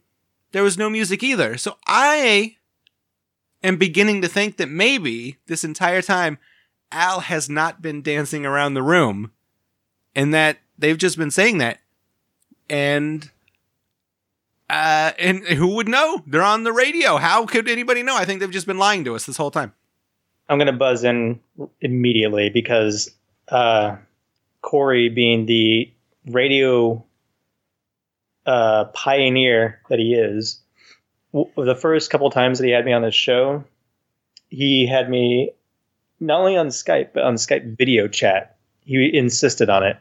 [0.52, 1.56] there was no music either.
[1.56, 2.58] So I
[3.64, 6.38] am beginning to think that maybe this entire time
[6.92, 9.32] Al has not been dancing around the room
[10.14, 11.80] and that they've just been saying that.
[12.70, 13.32] And
[14.70, 16.24] uh and who would know?
[16.28, 17.16] They're on the radio.
[17.18, 18.18] How could anybody know?
[18.18, 19.74] I think they've just been lying to us this whole time.
[20.50, 21.40] I'm going to buzz in
[21.80, 23.12] immediately because
[23.50, 23.98] uh,
[24.62, 25.92] Corey, being the
[26.26, 27.06] radio
[28.46, 30.60] uh, pioneer that he is,
[31.34, 33.64] w- the first couple times that he had me on this show,
[34.50, 35.52] he had me
[36.20, 38.58] not only on Skype but on Skype video chat.
[38.86, 39.98] He insisted on it,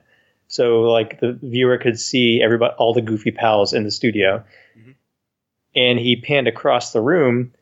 [0.46, 4.42] so like the viewer could see everybody, all the goofy pals in the studio.
[4.78, 4.94] Mhm.
[5.76, 7.52] and he panned across the room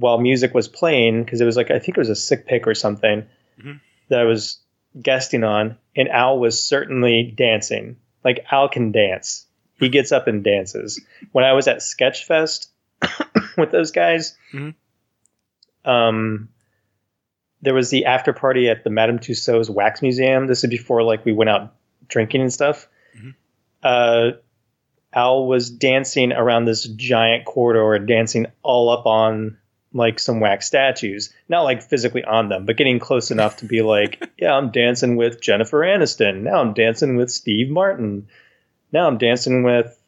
[0.00, 2.66] while music was playing because it was like I think it was a sick pick
[2.66, 3.26] or something
[3.62, 3.80] Mhm.
[4.08, 4.58] that I was
[5.00, 7.96] guesting on, and Al was certainly dancing.
[8.24, 9.46] Like Al can dance.
[9.78, 11.00] He gets up and dances.
[11.32, 12.68] When I was at Sketchfest
[13.56, 14.74] with those guys, Mhm.
[15.84, 16.48] um,
[17.62, 20.46] there was the after party at the Madame Tussauds Wax Museum.
[20.46, 21.74] This is before like we went out
[22.08, 22.88] drinking and stuff.
[23.16, 23.34] Mhm.
[23.82, 24.30] Uh,
[25.12, 29.56] Al was dancing around this giant corridor, dancing all up on
[29.92, 31.32] like some wax statues.
[31.48, 35.16] Not like physically on them, but getting close enough to be like, yeah, I'm dancing
[35.16, 36.42] with Jennifer Aniston.
[36.42, 38.28] Now I'm dancing with Steve Martin.
[38.92, 39.98] Now I'm dancing with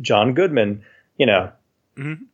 [0.00, 0.84] John Goodman.
[1.16, 1.52] You know.
[1.96, 2.26] Mhm.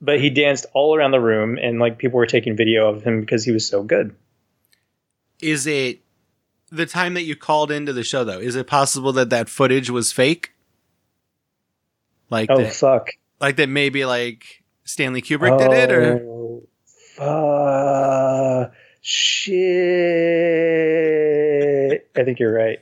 [0.00, 3.20] But he danced all around the room, and like people were taking video of him
[3.20, 4.14] because he was so good.
[5.40, 6.00] Is it
[6.70, 8.38] the time that you called into the show though?
[8.38, 10.52] Is it possible that that footage was fake?
[12.30, 13.10] Like Oh that, fuck!
[13.40, 16.20] like that maybe like Stanley Kubrick did it or
[17.20, 18.72] Oh, fuck.
[20.68, 22.10] Shit.
[22.16, 22.78] I think you're right.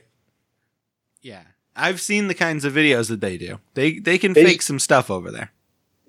[1.21, 1.43] yeah.
[1.79, 3.59] I've seen the kinds of videos that they do.
[3.75, 5.51] They they can They- fake some stuff over there.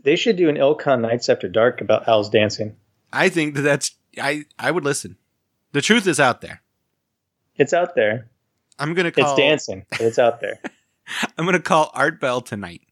[0.02, 2.74] They should do an Ilcon Nights After Dark about Al's dancing.
[3.12, 5.16] I think that that's I I would listen.
[5.72, 6.62] The truth is out there.
[7.56, 8.28] It's out there.
[8.78, 10.58] I'm gonna call It's dancing, it's out there.
[11.36, 12.82] I'm gonna call Art Bell tonight,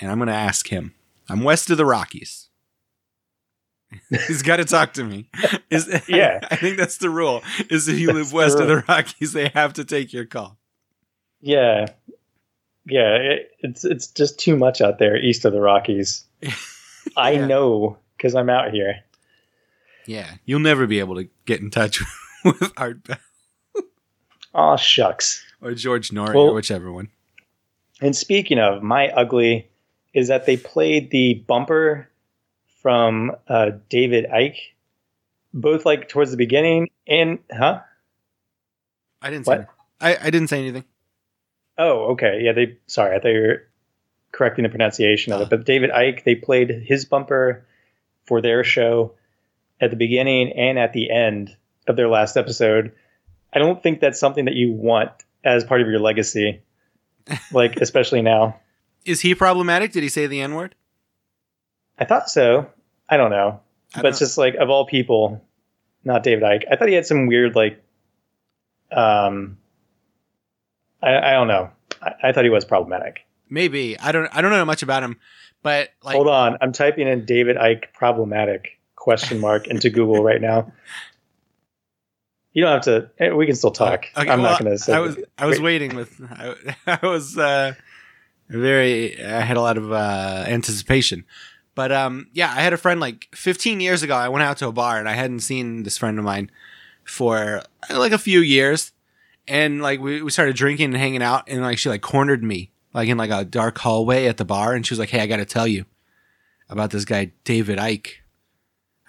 [0.00, 0.94] and I'm gonna ask him.
[1.28, 2.48] I'm west of the Rockies.
[4.10, 5.28] He's got to talk to me.
[5.70, 6.40] Is Yeah.
[6.50, 7.42] I think that's the rule.
[7.70, 10.24] Is if you That's live the west of the Rockies, they have to take your
[10.26, 10.58] call.
[11.40, 11.86] Yeah.
[12.90, 16.24] Yeah, it, it's it's just too much out there east of the Rockies.
[17.18, 18.94] I know because I'm out here.
[20.06, 22.02] Yeah, you'll never be able to get in touch
[22.46, 23.18] with Art Bell
[24.54, 25.44] Aw, shucks.
[25.60, 27.08] or George Noory Well- or whichever one.
[28.00, 29.68] And speaking of my ugly,
[30.14, 32.08] is that they played the bumper
[32.82, 34.58] from uh, David Icke,
[35.52, 37.80] both like towards the beginning and huh?
[39.20, 39.50] I didn't say.
[39.50, 39.58] What?
[39.58, 39.74] anything.
[40.00, 40.84] I, I didn't say anything.
[41.76, 42.40] Oh, okay.
[42.42, 42.78] Yeah, they.
[42.86, 43.62] Sorry, I thought you were
[44.32, 45.44] correcting the pronunciation of Ah.
[45.44, 45.50] it.
[45.50, 47.64] But David Icke, they played his bumper
[48.26, 49.14] for their show
[49.80, 51.56] at the beginning and at the end
[51.86, 52.92] of their last episode.
[53.52, 55.10] I don't think that's something that you want
[55.44, 56.60] as part of your legacy,
[57.52, 58.60] like especially now.
[59.08, 59.92] Is he problematic?
[59.92, 60.74] Did he say the N word?
[61.98, 62.70] I thought so.
[63.08, 63.60] I don't know.
[63.94, 65.42] I but it's don't- just like of all people,
[66.04, 66.64] not David Icke.
[66.70, 67.82] I thought he had some weird like,
[68.92, 69.58] um,
[71.02, 71.70] I, I don't know.
[72.02, 73.20] I, I thought he was problematic.
[73.48, 74.28] maybe I don't.
[74.34, 75.16] I don't know much about him,
[75.62, 80.40] but like Hold on, I'm typing in David Icke problematic question mark into Google right
[80.40, 80.72] now.
[82.52, 82.84] You don't
[88.48, 91.24] very I had a lot of uh, anticipation,
[91.74, 94.68] but um yeah I had a friend like 15 years ago I went out to
[94.68, 96.50] a bar and I hadn't seen this friend of mine
[97.04, 98.92] for like a few years,
[99.46, 102.70] and like we, we started drinking and hanging out and like she like cornered me
[102.92, 105.26] like in like a dark hallway at the bar and she was like hey I
[105.26, 105.84] got to tell you
[106.68, 108.08] about this guy David Icke.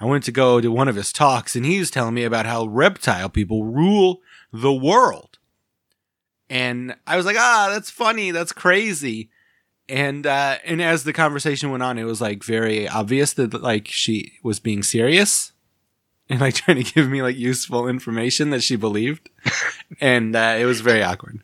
[0.02, 2.46] I went to go to one of his talks and he was telling me about
[2.46, 4.22] how reptile people rule
[4.54, 5.39] the world.
[6.50, 8.32] And I was like, ah, that's funny.
[8.32, 9.30] That's crazy.
[9.88, 13.88] And, uh, and as the conversation went on, it was like very obvious that like
[13.88, 15.52] she was being serious
[16.30, 19.30] and like trying to give me like useful information that she believed.
[20.02, 21.41] and, uh, it was very awkward.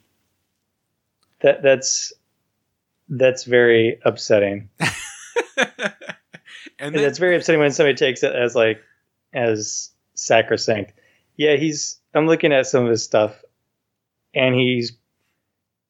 [1.42, 2.14] that that's
[3.10, 4.70] that's very upsetting.
[6.80, 8.82] and then, it's very upsetting when somebody takes it as like
[9.34, 10.94] as sacrosanct.
[11.38, 12.00] Yeah, he's.
[12.14, 13.44] I'm looking at some of his stuff,
[14.36, 14.94] and he's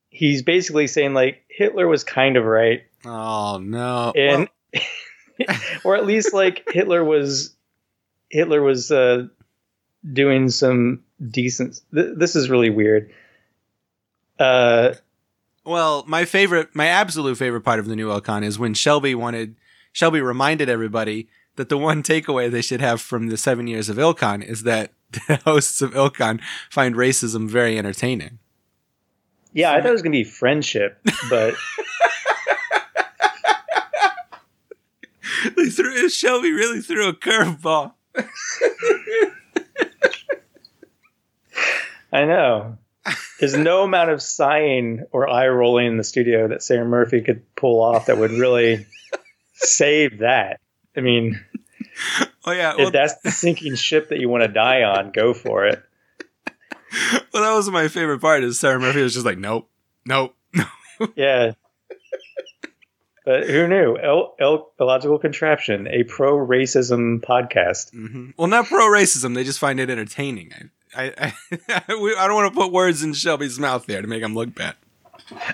[0.09, 4.13] he's basically saying like Hitler was kind of right, oh no.
[4.15, 4.47] and
[5.83, 7.55] or at least like Hitler was
[8.29, 9.27] Hitler was uh,
[10.11, 11.79] doing some decent.
[11.93, 13.11] Th- this is really weird.
[14.39, 14.93] Uh,
[15.63, 19.55] Well, my favorite, my absolute favorite part of the new Elcon is when Shelby wanted,
[19.93, 23.97] Shelby reminded everybody that the one takeaway they should have from the seven years of
[23.97, 26.39] Ilcon is that the hosts of Ilcon
[26.69, 28.39] find racism very entertaining.
[29.53, 30.99] yeah, I thought it was gonna be friendship,
[31.29, 31.55] but
[35.55, 37.93] they threw Shelby really threw a curveball.
[42.11, 42.77] I know.
[43.39, 47.43] There's no amount of sighing or eye rolling in the studio that Sarah Murphy could
[47.55, 48.85] pull off that would really
[49.53, 50.59] save that.
[50.95, 51.43] I mean,
[52.45, 55.33] Oh yeah, well, if that's the sinking ship that you want to die on, go
[55.33, 55.81] for it.
[57.33, 58.43] well, that was my favorite part.
[58.43, 59.69] Is Sarah Murphy was just like, nope,
[60.05, 60.35] nope.
[61.15, 61.51] Yeah.
[63.25, 63.97] But who knew?
[63.97, 67.89] Il- Il- illogical contraption, a pro racism podcast.
[67.91, 69.33] hmm Well, not pro racism.
[69.33, 70.51] They just find it entertaining.
[70.95, 71.33] I, I, I,
[71.89, 74.75] I don't want to put words in Shelby's mouth there to make him look bad.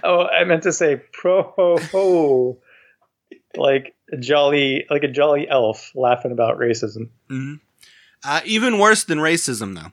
[0.03, 2.57] Oh, I meant to say pro ho ho,
[3.55, 7.09] like a jolly, like a jolly elf laughing about racism.
[7.29, 7.55] hmm
[8.23, 9.91] Uh, even worse than racism, though,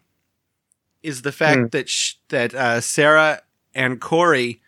[1.02, 1.66] is the fact Hmm.
[1.68, 3.42] that sh- that uh, Sarah
[3.74, 4.60] and Corey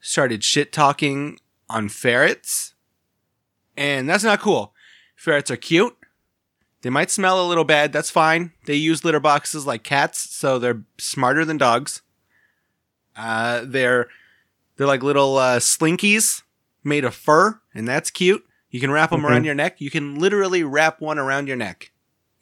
[0.00, 1.38] started shit talking
[1.68, 2.74] on ferrets,
[3.76, 4.74] and that's not cool.
[5.16, 5.96] Ferrets are cute.
[6.82, 7.92] They might smell a little bad.
[7.92, 8.52] That's fine.
[8.64, 12.00] They use litter boxes like cats, so they're smarter than dogs.
[13.16, 14.08] Uh, they're
[14.76, 16.42] they're like little uh, slinkies
[16.82, 18.44] made of fur, and that's cute.
[18.70, 19.24] You can wrap them Mhm.
[19.30, 19.80] around your neck.
[19.80, 21.90] You can literally wrap one around your neck,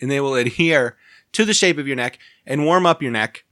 [0.01, 0.97] and they will adhere
[1.33, 3.45] to the shape of your neck and warm up your neck.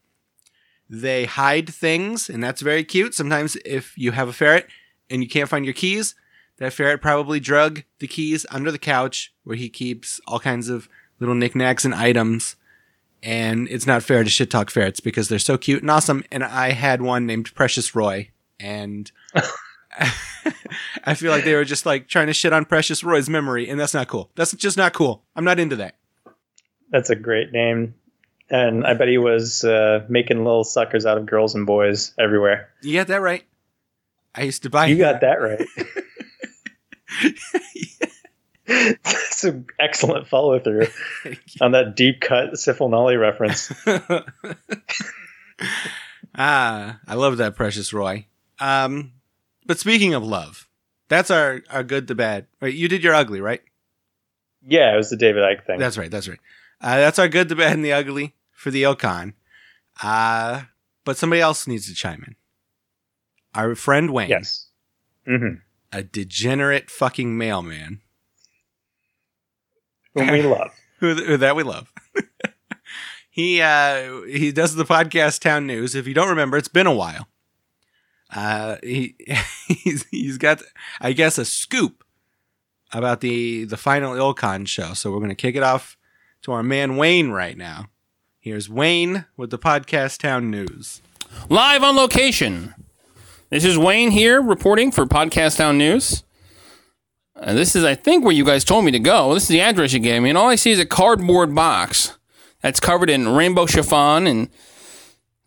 [0.89, 3.15] They hide things, and that's very cute.
[3.15, 4.69] Sometimes, if you have a ferret
[5.11, 6.15] and you can't find your keys,
[6.59, 10.89] that ferret probably drug the keys under the couch where he keeps all kinds of
[11.19, 12.57] little knickknacks and items.
[13.23, 16.23] And it's not fair to shit talk ferrets because they're so cute and awesome.
[16.31, 19.11] And I had one named Precious Roy, and
[21.05, 23.79] I feel like they were just like trying to shit on Precious Roy's memory, and
[23.79, 24.31] that's not cool.
[24.35, 25.25] That's just not cool.
[25.35, 25.97] I'm not into that.
[26.91, 27.95] That's a great name.
[28.49, 32.69] And I bet he was uh, making little suckers out of girls and boys everywhere.
[32.83, 33.45] You got that right.
[34.35, 34.87] I used to buy.
[34.87, 35.67] You got that right.
[38.67, 40.89] That's an excellent follow through
[41.61, 43.73] on that deep cut Sifl and Olly reference.
[46.37, 48.27] ah, I love that Precious Roy.
[48.59, 49.13] Um,
[49.67, 50.69] but speaking of love,
[51.09, 52.47] that's our our good, the bad.
[52.61, 53.63] Wait, you did your ugly, right?
[54.67, 55.79] Yeah, it was the David Icke thing.
[55.79, 56.11] That's right.
[56.11, 56.41] That's right.
[56.81, 59.35] Uh, that's our good, the bad, and the ugly for the Ilcon.
[60.03, 60.63] Uh,
[61.05, 62.37] but somebody else needs to chime in.
[63.55, 64.67] Our friend Wayne, yes.
[65.27, 65.55] hmm
[65.93, 68.01] a degenerate fucking mailman
[70.15, 70.73] Whom we love.
[71.01, 71.93] who, who that we love.
[73.31, 75.95] he uh, he does the podcast Town News.
[75.95, 77.29] If you don't remember, it's been a while.
[78.35, 79.17] Uh, he
[79.69, 80.63] he's, he's got,
[81.01, 82.05] I guess, a scoop
[82.93, 84.95] about the the final Ilcon show.
[84.95, 85.97] So we're gonna kick it off
[86.43, 87.87] to our man Wayne right now.
[88.39, 91.01] Here's Wayne with the podcast Town News.
[91.49, 92.75] Live on location.
[93.51, 96.25] This is Wayne here reporting for Podcast Town News.
[97.37, 99.35] Uh, this is, I think, where you guys told me to go.
[99.35, 102.17] This is the address you gave me, and all I see is a cardboard box
[102.61, 104.49] that's covered in rainbow chiffon and,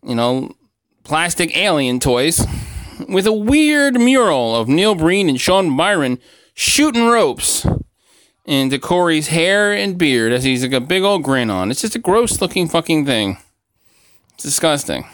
[0.06, 0.54] you know,
[1.10, 2.46] plastic alien toys
[3.08, 6.20] with a weird mural of Neil Breen and Sean Byron
[6.54, 7.66] shooting ropes
[8.44, 11.68] into Corey's hair and beard as he's like a big old grin on.
[11.68, 13.38] It's just a gross looking fucking thing.
[14.34, 15.04] It's disgusting.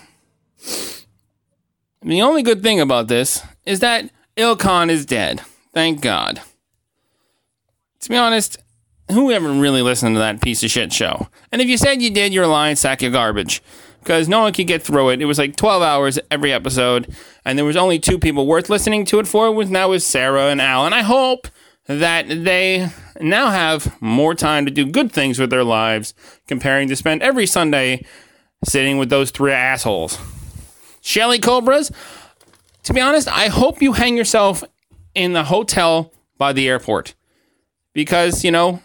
[2.03, 5.40] The only good thing about this is that Ilcon is dead.
[5.72, 6.42] Thank God.
[8.01, 8.59] To be honest,
[9.12, 11.28] who ever really listened to that piece of shit show?
[11.51, 13.62] And if you said you did, you're lying sack of garbage.
[14.07, 15.20] Because no one could get through it.
[15.20, 17.12] It was like 12 hours every episode,
[17.44, 20.46] and there was only two people worth listening to it for, and that was Sarah
[20.46, 20.86] and Al.
[20.86, 21.48] And I hope
[21.88, 22.88] that they
[23.20, 26.14] now have more time to do good things with their lives,
[26.46, 28.07] comparing to spend every Sunday
[28.64, 30.20] sitting with those three assholes.
[31.00, 31.90] Shelly Cobras,
[32.84, 34.62] to be honest, I hope you hang yourself
[35.16, 37.16] in the hotel by the airport.
[37.92, 38.82] Because, you know,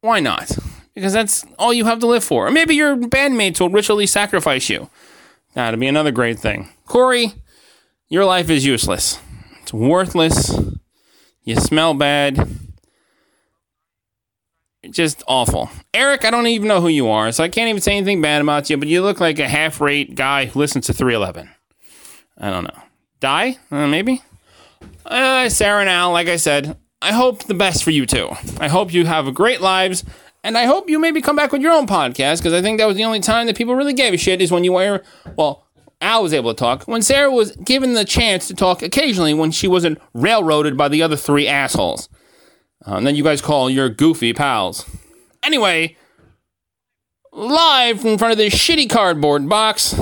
[0.00, 0.56] why not?
[0.94, 2.46] Because that's all you have to live for.
[2.46, 4.88] Or maybe your bandmates will ritually sacrifice you.
[5.54, 6.68] That'd be another great thing.
[6.86, 7.32] Corey,
[8.08, 9.18] your life is useless.
[9.62, 10.56] It's worthless.
[11.42, 12.48] You smell bad.
[14.90, 15.70] Just awful.
[15.92, 18.42] Eric, I don't even know who you are, so I can't even say anything bad
[18.42, 21.50] about you, but you look like a half rate guy who listens to 311.
[22.38, 22.82] I don't know.
[23.20, 23.58] Die?
[23.70, 24.22] Uh, maybe?
[25.06, 28.30] Uh, Sarah and Al, like I said, I hope the best for you too.
[28.58, 30.04] I hope you have great lives,
[30.44, 32.86] and I hope you maybe come back with your own podcast, because I think that
[32.86, 35.02] was the only time that people really gave a shit is when you were,
[35.36, 35.66] well,
[36.00, 36.84] Al was able to talk.
[36.84, 41.02] When Sarah was given the chance to talk occasionally when she wasn't railroaded by the
[41.02, 42.08] other three assholes.
[42.86, 44.84] Uh, and then you guys call your goofy pals.
[45.42, 45.96] Anyway,
[47.32, 49.98] live in front of this shitty cardboard box,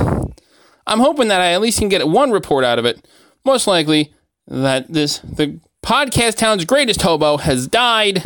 [0.85, 3.07] I'm hoping that I at least can get one report out of it.
[3.45, 4.13] Most likely
[4.47, 8.23] that this the podcast town's greatest hobo has died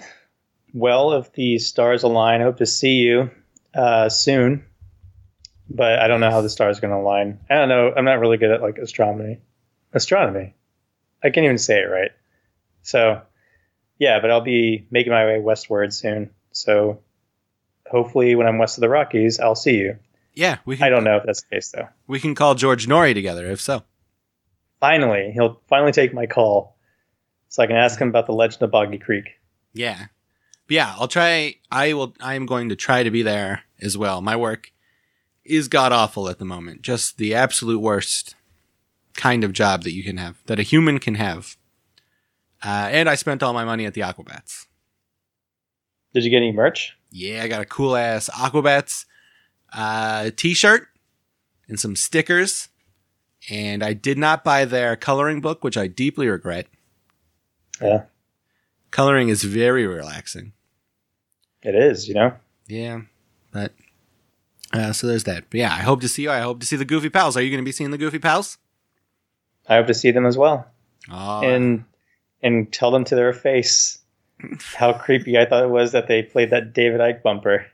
[0.74, 3.30] well, if the stars align, I hope to see you
[3.76, 4.66] uh, soon.
[5.70, 7.40] But I don't know how the stars are going to align.
[7.50, 7.94] I don't know.
[7.96, 9.40] I'm not really good at like astronomy.
[9.94, 10.56] Astronomy.
[11.24, 12.12] I can't even say it right.
[12.82, 13.22] So,
[13.98, 16.32] yeah, but I'll be making my way westward soon.
[16.52, 17.00] So,
[17.90, 19.98] hopefully, when I'm west of the Rockies, I'll see you.
[20.36, 20.86] Yeah, we can.
[20.86, 21.88] I don't know if that's the case though.
[22.08, 23.84] We can call George Noory together if so.
[24.80, 26.76] Finally, he'll finally take my call,
[27.48, 29.26] so I can ask him about the legend of Boggy Creek.
[29.74, 30.08] Yeah.
[30.68, 33.98] But yeah, I'll try I will I am going to try to be there as
[33.98, 34.22] well.
[34.22, 34.72] My work
[35.46, 36.82] is god awful at the moment.
[36.82, 38.36] Just the absolute worst
[39.16, 41.58] kind of job that you can have, that a human can have.
[42.64, 44.66] Uh, and I spent all my money at the Aquabats.
[46.14, 46.96] Did you get any merch?
[47.12, 49.06] Yeah, I got a cool ass Aquabats
[49.74, 50.88] uh, t-shirt
[51.68, 52.70] and some stickers.
[53.50, 56.68] And I did not buy their coloring book, which I deeply regret.
[57.82, 58.04] Yeah,
[58.92, 60.54] Coloring is very relaxing.
[61.64, 62.08] it is.
[62.08, 62.34] You know.
[62.68, 63.02] Yeah,
[63.52, 63.74] but
[64.74, 65.46] uh, so there's that.
[65.50, 66.32] But yeah, I hope to see you.
[66.32, 67.38] I hope to see the Goofy Pals.
[67.38, 68.58] Are you going to be seeing the Goofy Pals?
[69.68, 70.68] I hope to see them as well.
[71.12, 71.86] Oh, and
[72.42, 74.00] and tell them to their face
[74.76, 77.66] how creepy I thought it was that they played that David Icke bumper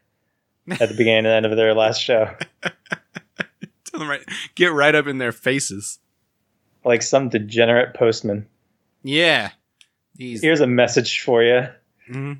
[0.69, 2.29] at the beginning and end of their last show.
[2.61, 4.21] tell them right,
[4.55, 5.99] get right up in their faces.
[6.83, 8.47] Like some degenerate postman.
[9.03, 9.51] Yeah,
[10.15, 10.41] these.
[10.41, 11.67] Here's a message for you.
[12.11, 12.39] Mhm.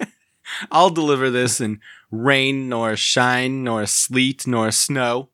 [0.70, 1.80] I'll deliver this in
[2.12, 5.30] rain, nor shine, nor sleet, nor snow.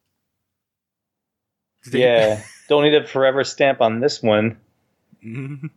[1.91, 4.57] Yeah, don't need a forever stamp on this one.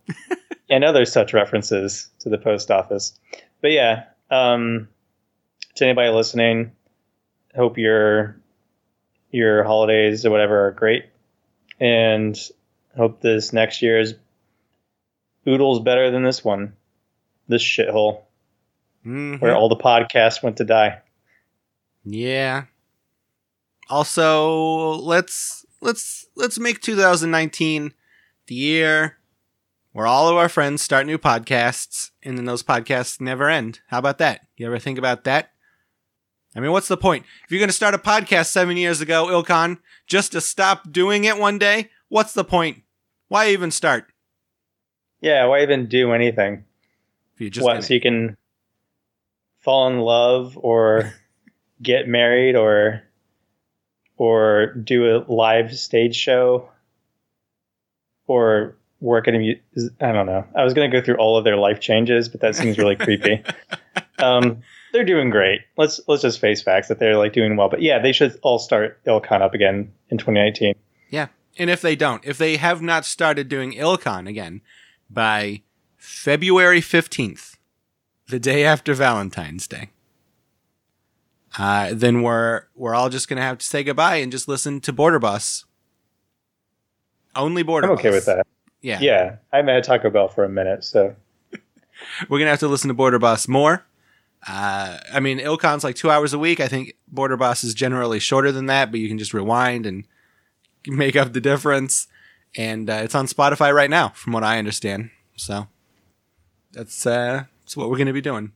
[0.70, 3.20] And other such references to the post office.
[3.60, 4.88] But yeah, um,
[5.76, 6.72] to anybody listening,
[7.54, 8.38] hope your
[9.32, 11.08] your holidays or whatever are great,
[11.82, 12.40] and
[12.96, 14.16] hope this next year is
[15.46, 16.72] oodles better than this one,
[17.50, 18.22] this shithole
[19.06, 19.42] Mhm.
[19.42, 21.00] where all the podcasts went to die.
[22.04, 22.66] Yeah.
[23.90, 27.94] Also, let's let's let's make 2019
[28.48, 29.18] the year
[29.92, 33.82] where all of our friends start new podcasts and then those podcasts never end.
[33.88, 34.42] How about that?
[34.56, 35.52] You ever think about that?
[36.56, 37.26] I mean, what's the point?
[37.46, 41.24] If you're going to start a podcast 7 years ago, Ilcon, just to stop doing
[41.24, 42.84] it one day, what's the point?
[43.30, 44.08] Why even start?
[45.22, 46.66] Yeah, why even do anything?
[47.36, 48.36] If you just what so you can
[49.62, 51.14] fall in love or
[51.82, 53.04] get married or
[54.18, 56.70] or do a live stage show
[58.28, 60.46] or work at a mu- I don't know.
[60.56, 62.96] I was going to go through all of their life changes, but that seems really
[62.96, 63.44] creepy.
[64.20, 64.62] Um,
[64.94, 65.62] they're doing great.
[65.78, 67.70] Let's let's just face facts that they're like doing well.
[67.70, 70.76] But yeah, they should all start Ilcon up again in 2019.
[71.10, 71.28] Yeah.
[71.58, 74.62] And if they don't, if they have not started doing Ilcon again
[75.10, 75.64] by
[75.98, 77.58] February 15th,
[78.32, 79.90] the day after Valentine's Day,
[81.60, 84.94] uh, then we're we're all just gonna have to say goodbye and just listen to
[84.94, 85.66] Border Bus.
[87.36, 88.16] Only Border I'm okay Bus.
[88.16, 88.48] with that.
[88.82, 89.00] Yeah.
[89.00, 91.16] Yeah, I haven't had Taco Bell for a minute, so
[92.30, 93.86] We're gonna have to listen to Border Bus more.
[94.48, 96.60] Uh, I mean, Ilcon's like two hours a week.
[96.60, 100.06] I think Border Bus is generally shorter than that, but you can just rewind and
[100.88, 102.08] make up the difference.
[102.58, 105.12] And uh, it's on Spotify right now, from what I understand.
[105.36, 105.68] So
[106.72, 108.52] that's uh, that's what we're gonna be doing.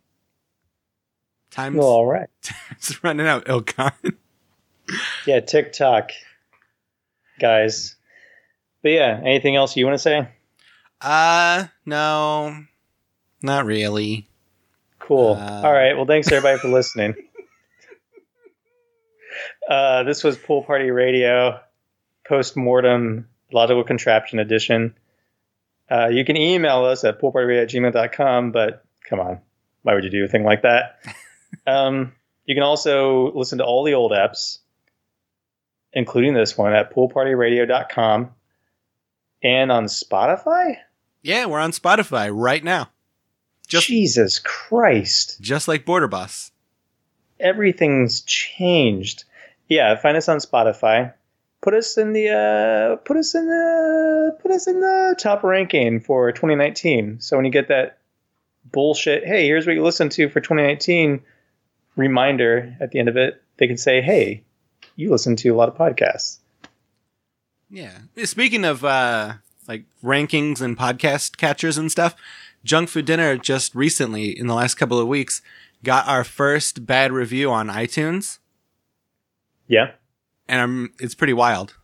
[1.49, 2.27] Time's well, all right.
[2.71, 3.93] it's running out, Ilcon.
[5.25, 6.11] Yeah, TikTok,
[7.39, 7.95] guys.
[8.83, 10.27] But yeah, anything else you want to say?
[11.01, 12.55] Uh, no,
[13.41, 14.27] not really.
[14.99, 15.33] Cool.
[15.33, 15.95] Uh, All right.
[15.95, 17.15] Well, thanks everybody for listening.
[19.67, 21.59] Uh, this was Pool Party Radio,
[22.25, 24.95] post mortem logical contraption edition.
[25.89, 29.39] Uh, you can email us at poolpartyradio at gmail.com, but come on,
[29.83, 30.99] why would you do a thing like that?
[31.67, 32.13] um,
[32.45, 34.59] you can also listen to all the old apps,
[35.93, 38.31] including this one at poolpartyradio.com
[39.43, 40.77] and on Spotify.
[41.21, 42.89] Yeah, we're on Spotify right now,
[43.67, 45.37] Just- Jesus Christ.
[45.41, 46.51] just like Border Boss.
[47.39, 49.23] everything's changed.
[49.67, 51.13] Yeah, find us on Spotify.
[51.61, 55.99] Put us in the uh, put us in the put us in the top ranking
[55.99, 57.19] for 2019.
[57.21, 57.97] So when you get that
[58.71, 61.21] bullshit, hey, here's what you listened to for 2019
[61.95, 64.43] reminder at the end of it, they can say, hey,
[64.95, 66.39] you listen to a lot of podcasts.
[67.69, 67.97] Yeah.
[68.23, 69.33] Speaking of uh
[69.67, 72.15] like rankings and podcast catchers and stuff,
[72.63, 75.41] Junk Food Dinner just recently in the last couple of weeks
[75.83, 78.39] got our first bad review on iTunes,
[79.67, 79.91] Yeah.
[80.47, 81.75] and I'm, it's pretty wild.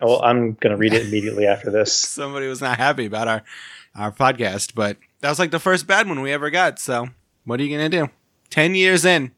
[0.00, 1.92] Well, I'm gonna read it immediately after this.
[1.96, 3.42] Somebody was not happy about our
[3.94, 6.78] our podcast, but that was like the first bad one we ever got.
[6.78, 7.08] So
[7.44, 8.08] what are you gonna do?
[8.50, 9.32] Ten years in,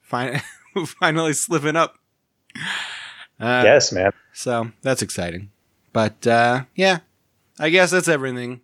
[0.00, 0.40] fin-
[0.86, 1.96] finally slipping up.
[3.38, 4.12] Uh, yes, man.
[4.32, 5.50] So that's exciting.
[5.92, 6.98] But uh, yeah,
[7.58, 8.60] I guess that's everything.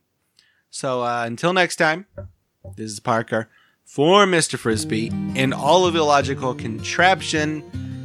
[0.70, 2.06] So uh, until next time,
[2.76, 3.48] this is Parker
[3.84, 4.58] for Mr.
[4.58, 7.62] Frisbee and all of illogical contraption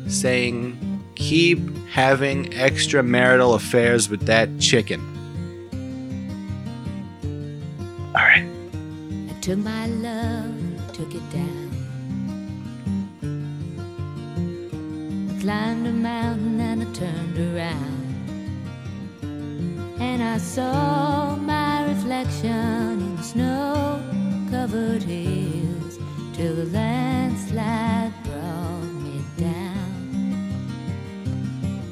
[0.07, 0.77] saying,
[1.15, 5.01] keep having extramarital affairs with that chicken.
[8.13, 8.45] All right.
[9.29, 10.53] I took my love,
[10.93, 11.71] took it down.
[15.29, 18.01] I climbed a mountain and I turned around.
[20.01, 24.03] And I saw my reflection in the snow
[24.49, 25.97] covered hills
[26.33, 30.51] till the landslide brought me down.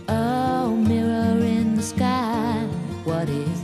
[0.10, 2.68] Oh, mirror in the sky,
[3.06, 3.59] what is?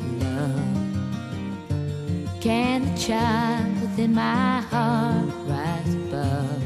[2.46, 6.62] Can the child within my heart rise above?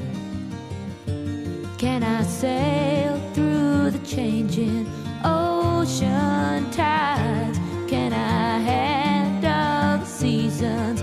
[1.77, 4.91] Can I sail through the changing
[5.23, 7.59] ocean tides?
[7.88, 11.01] Can I handle the seasons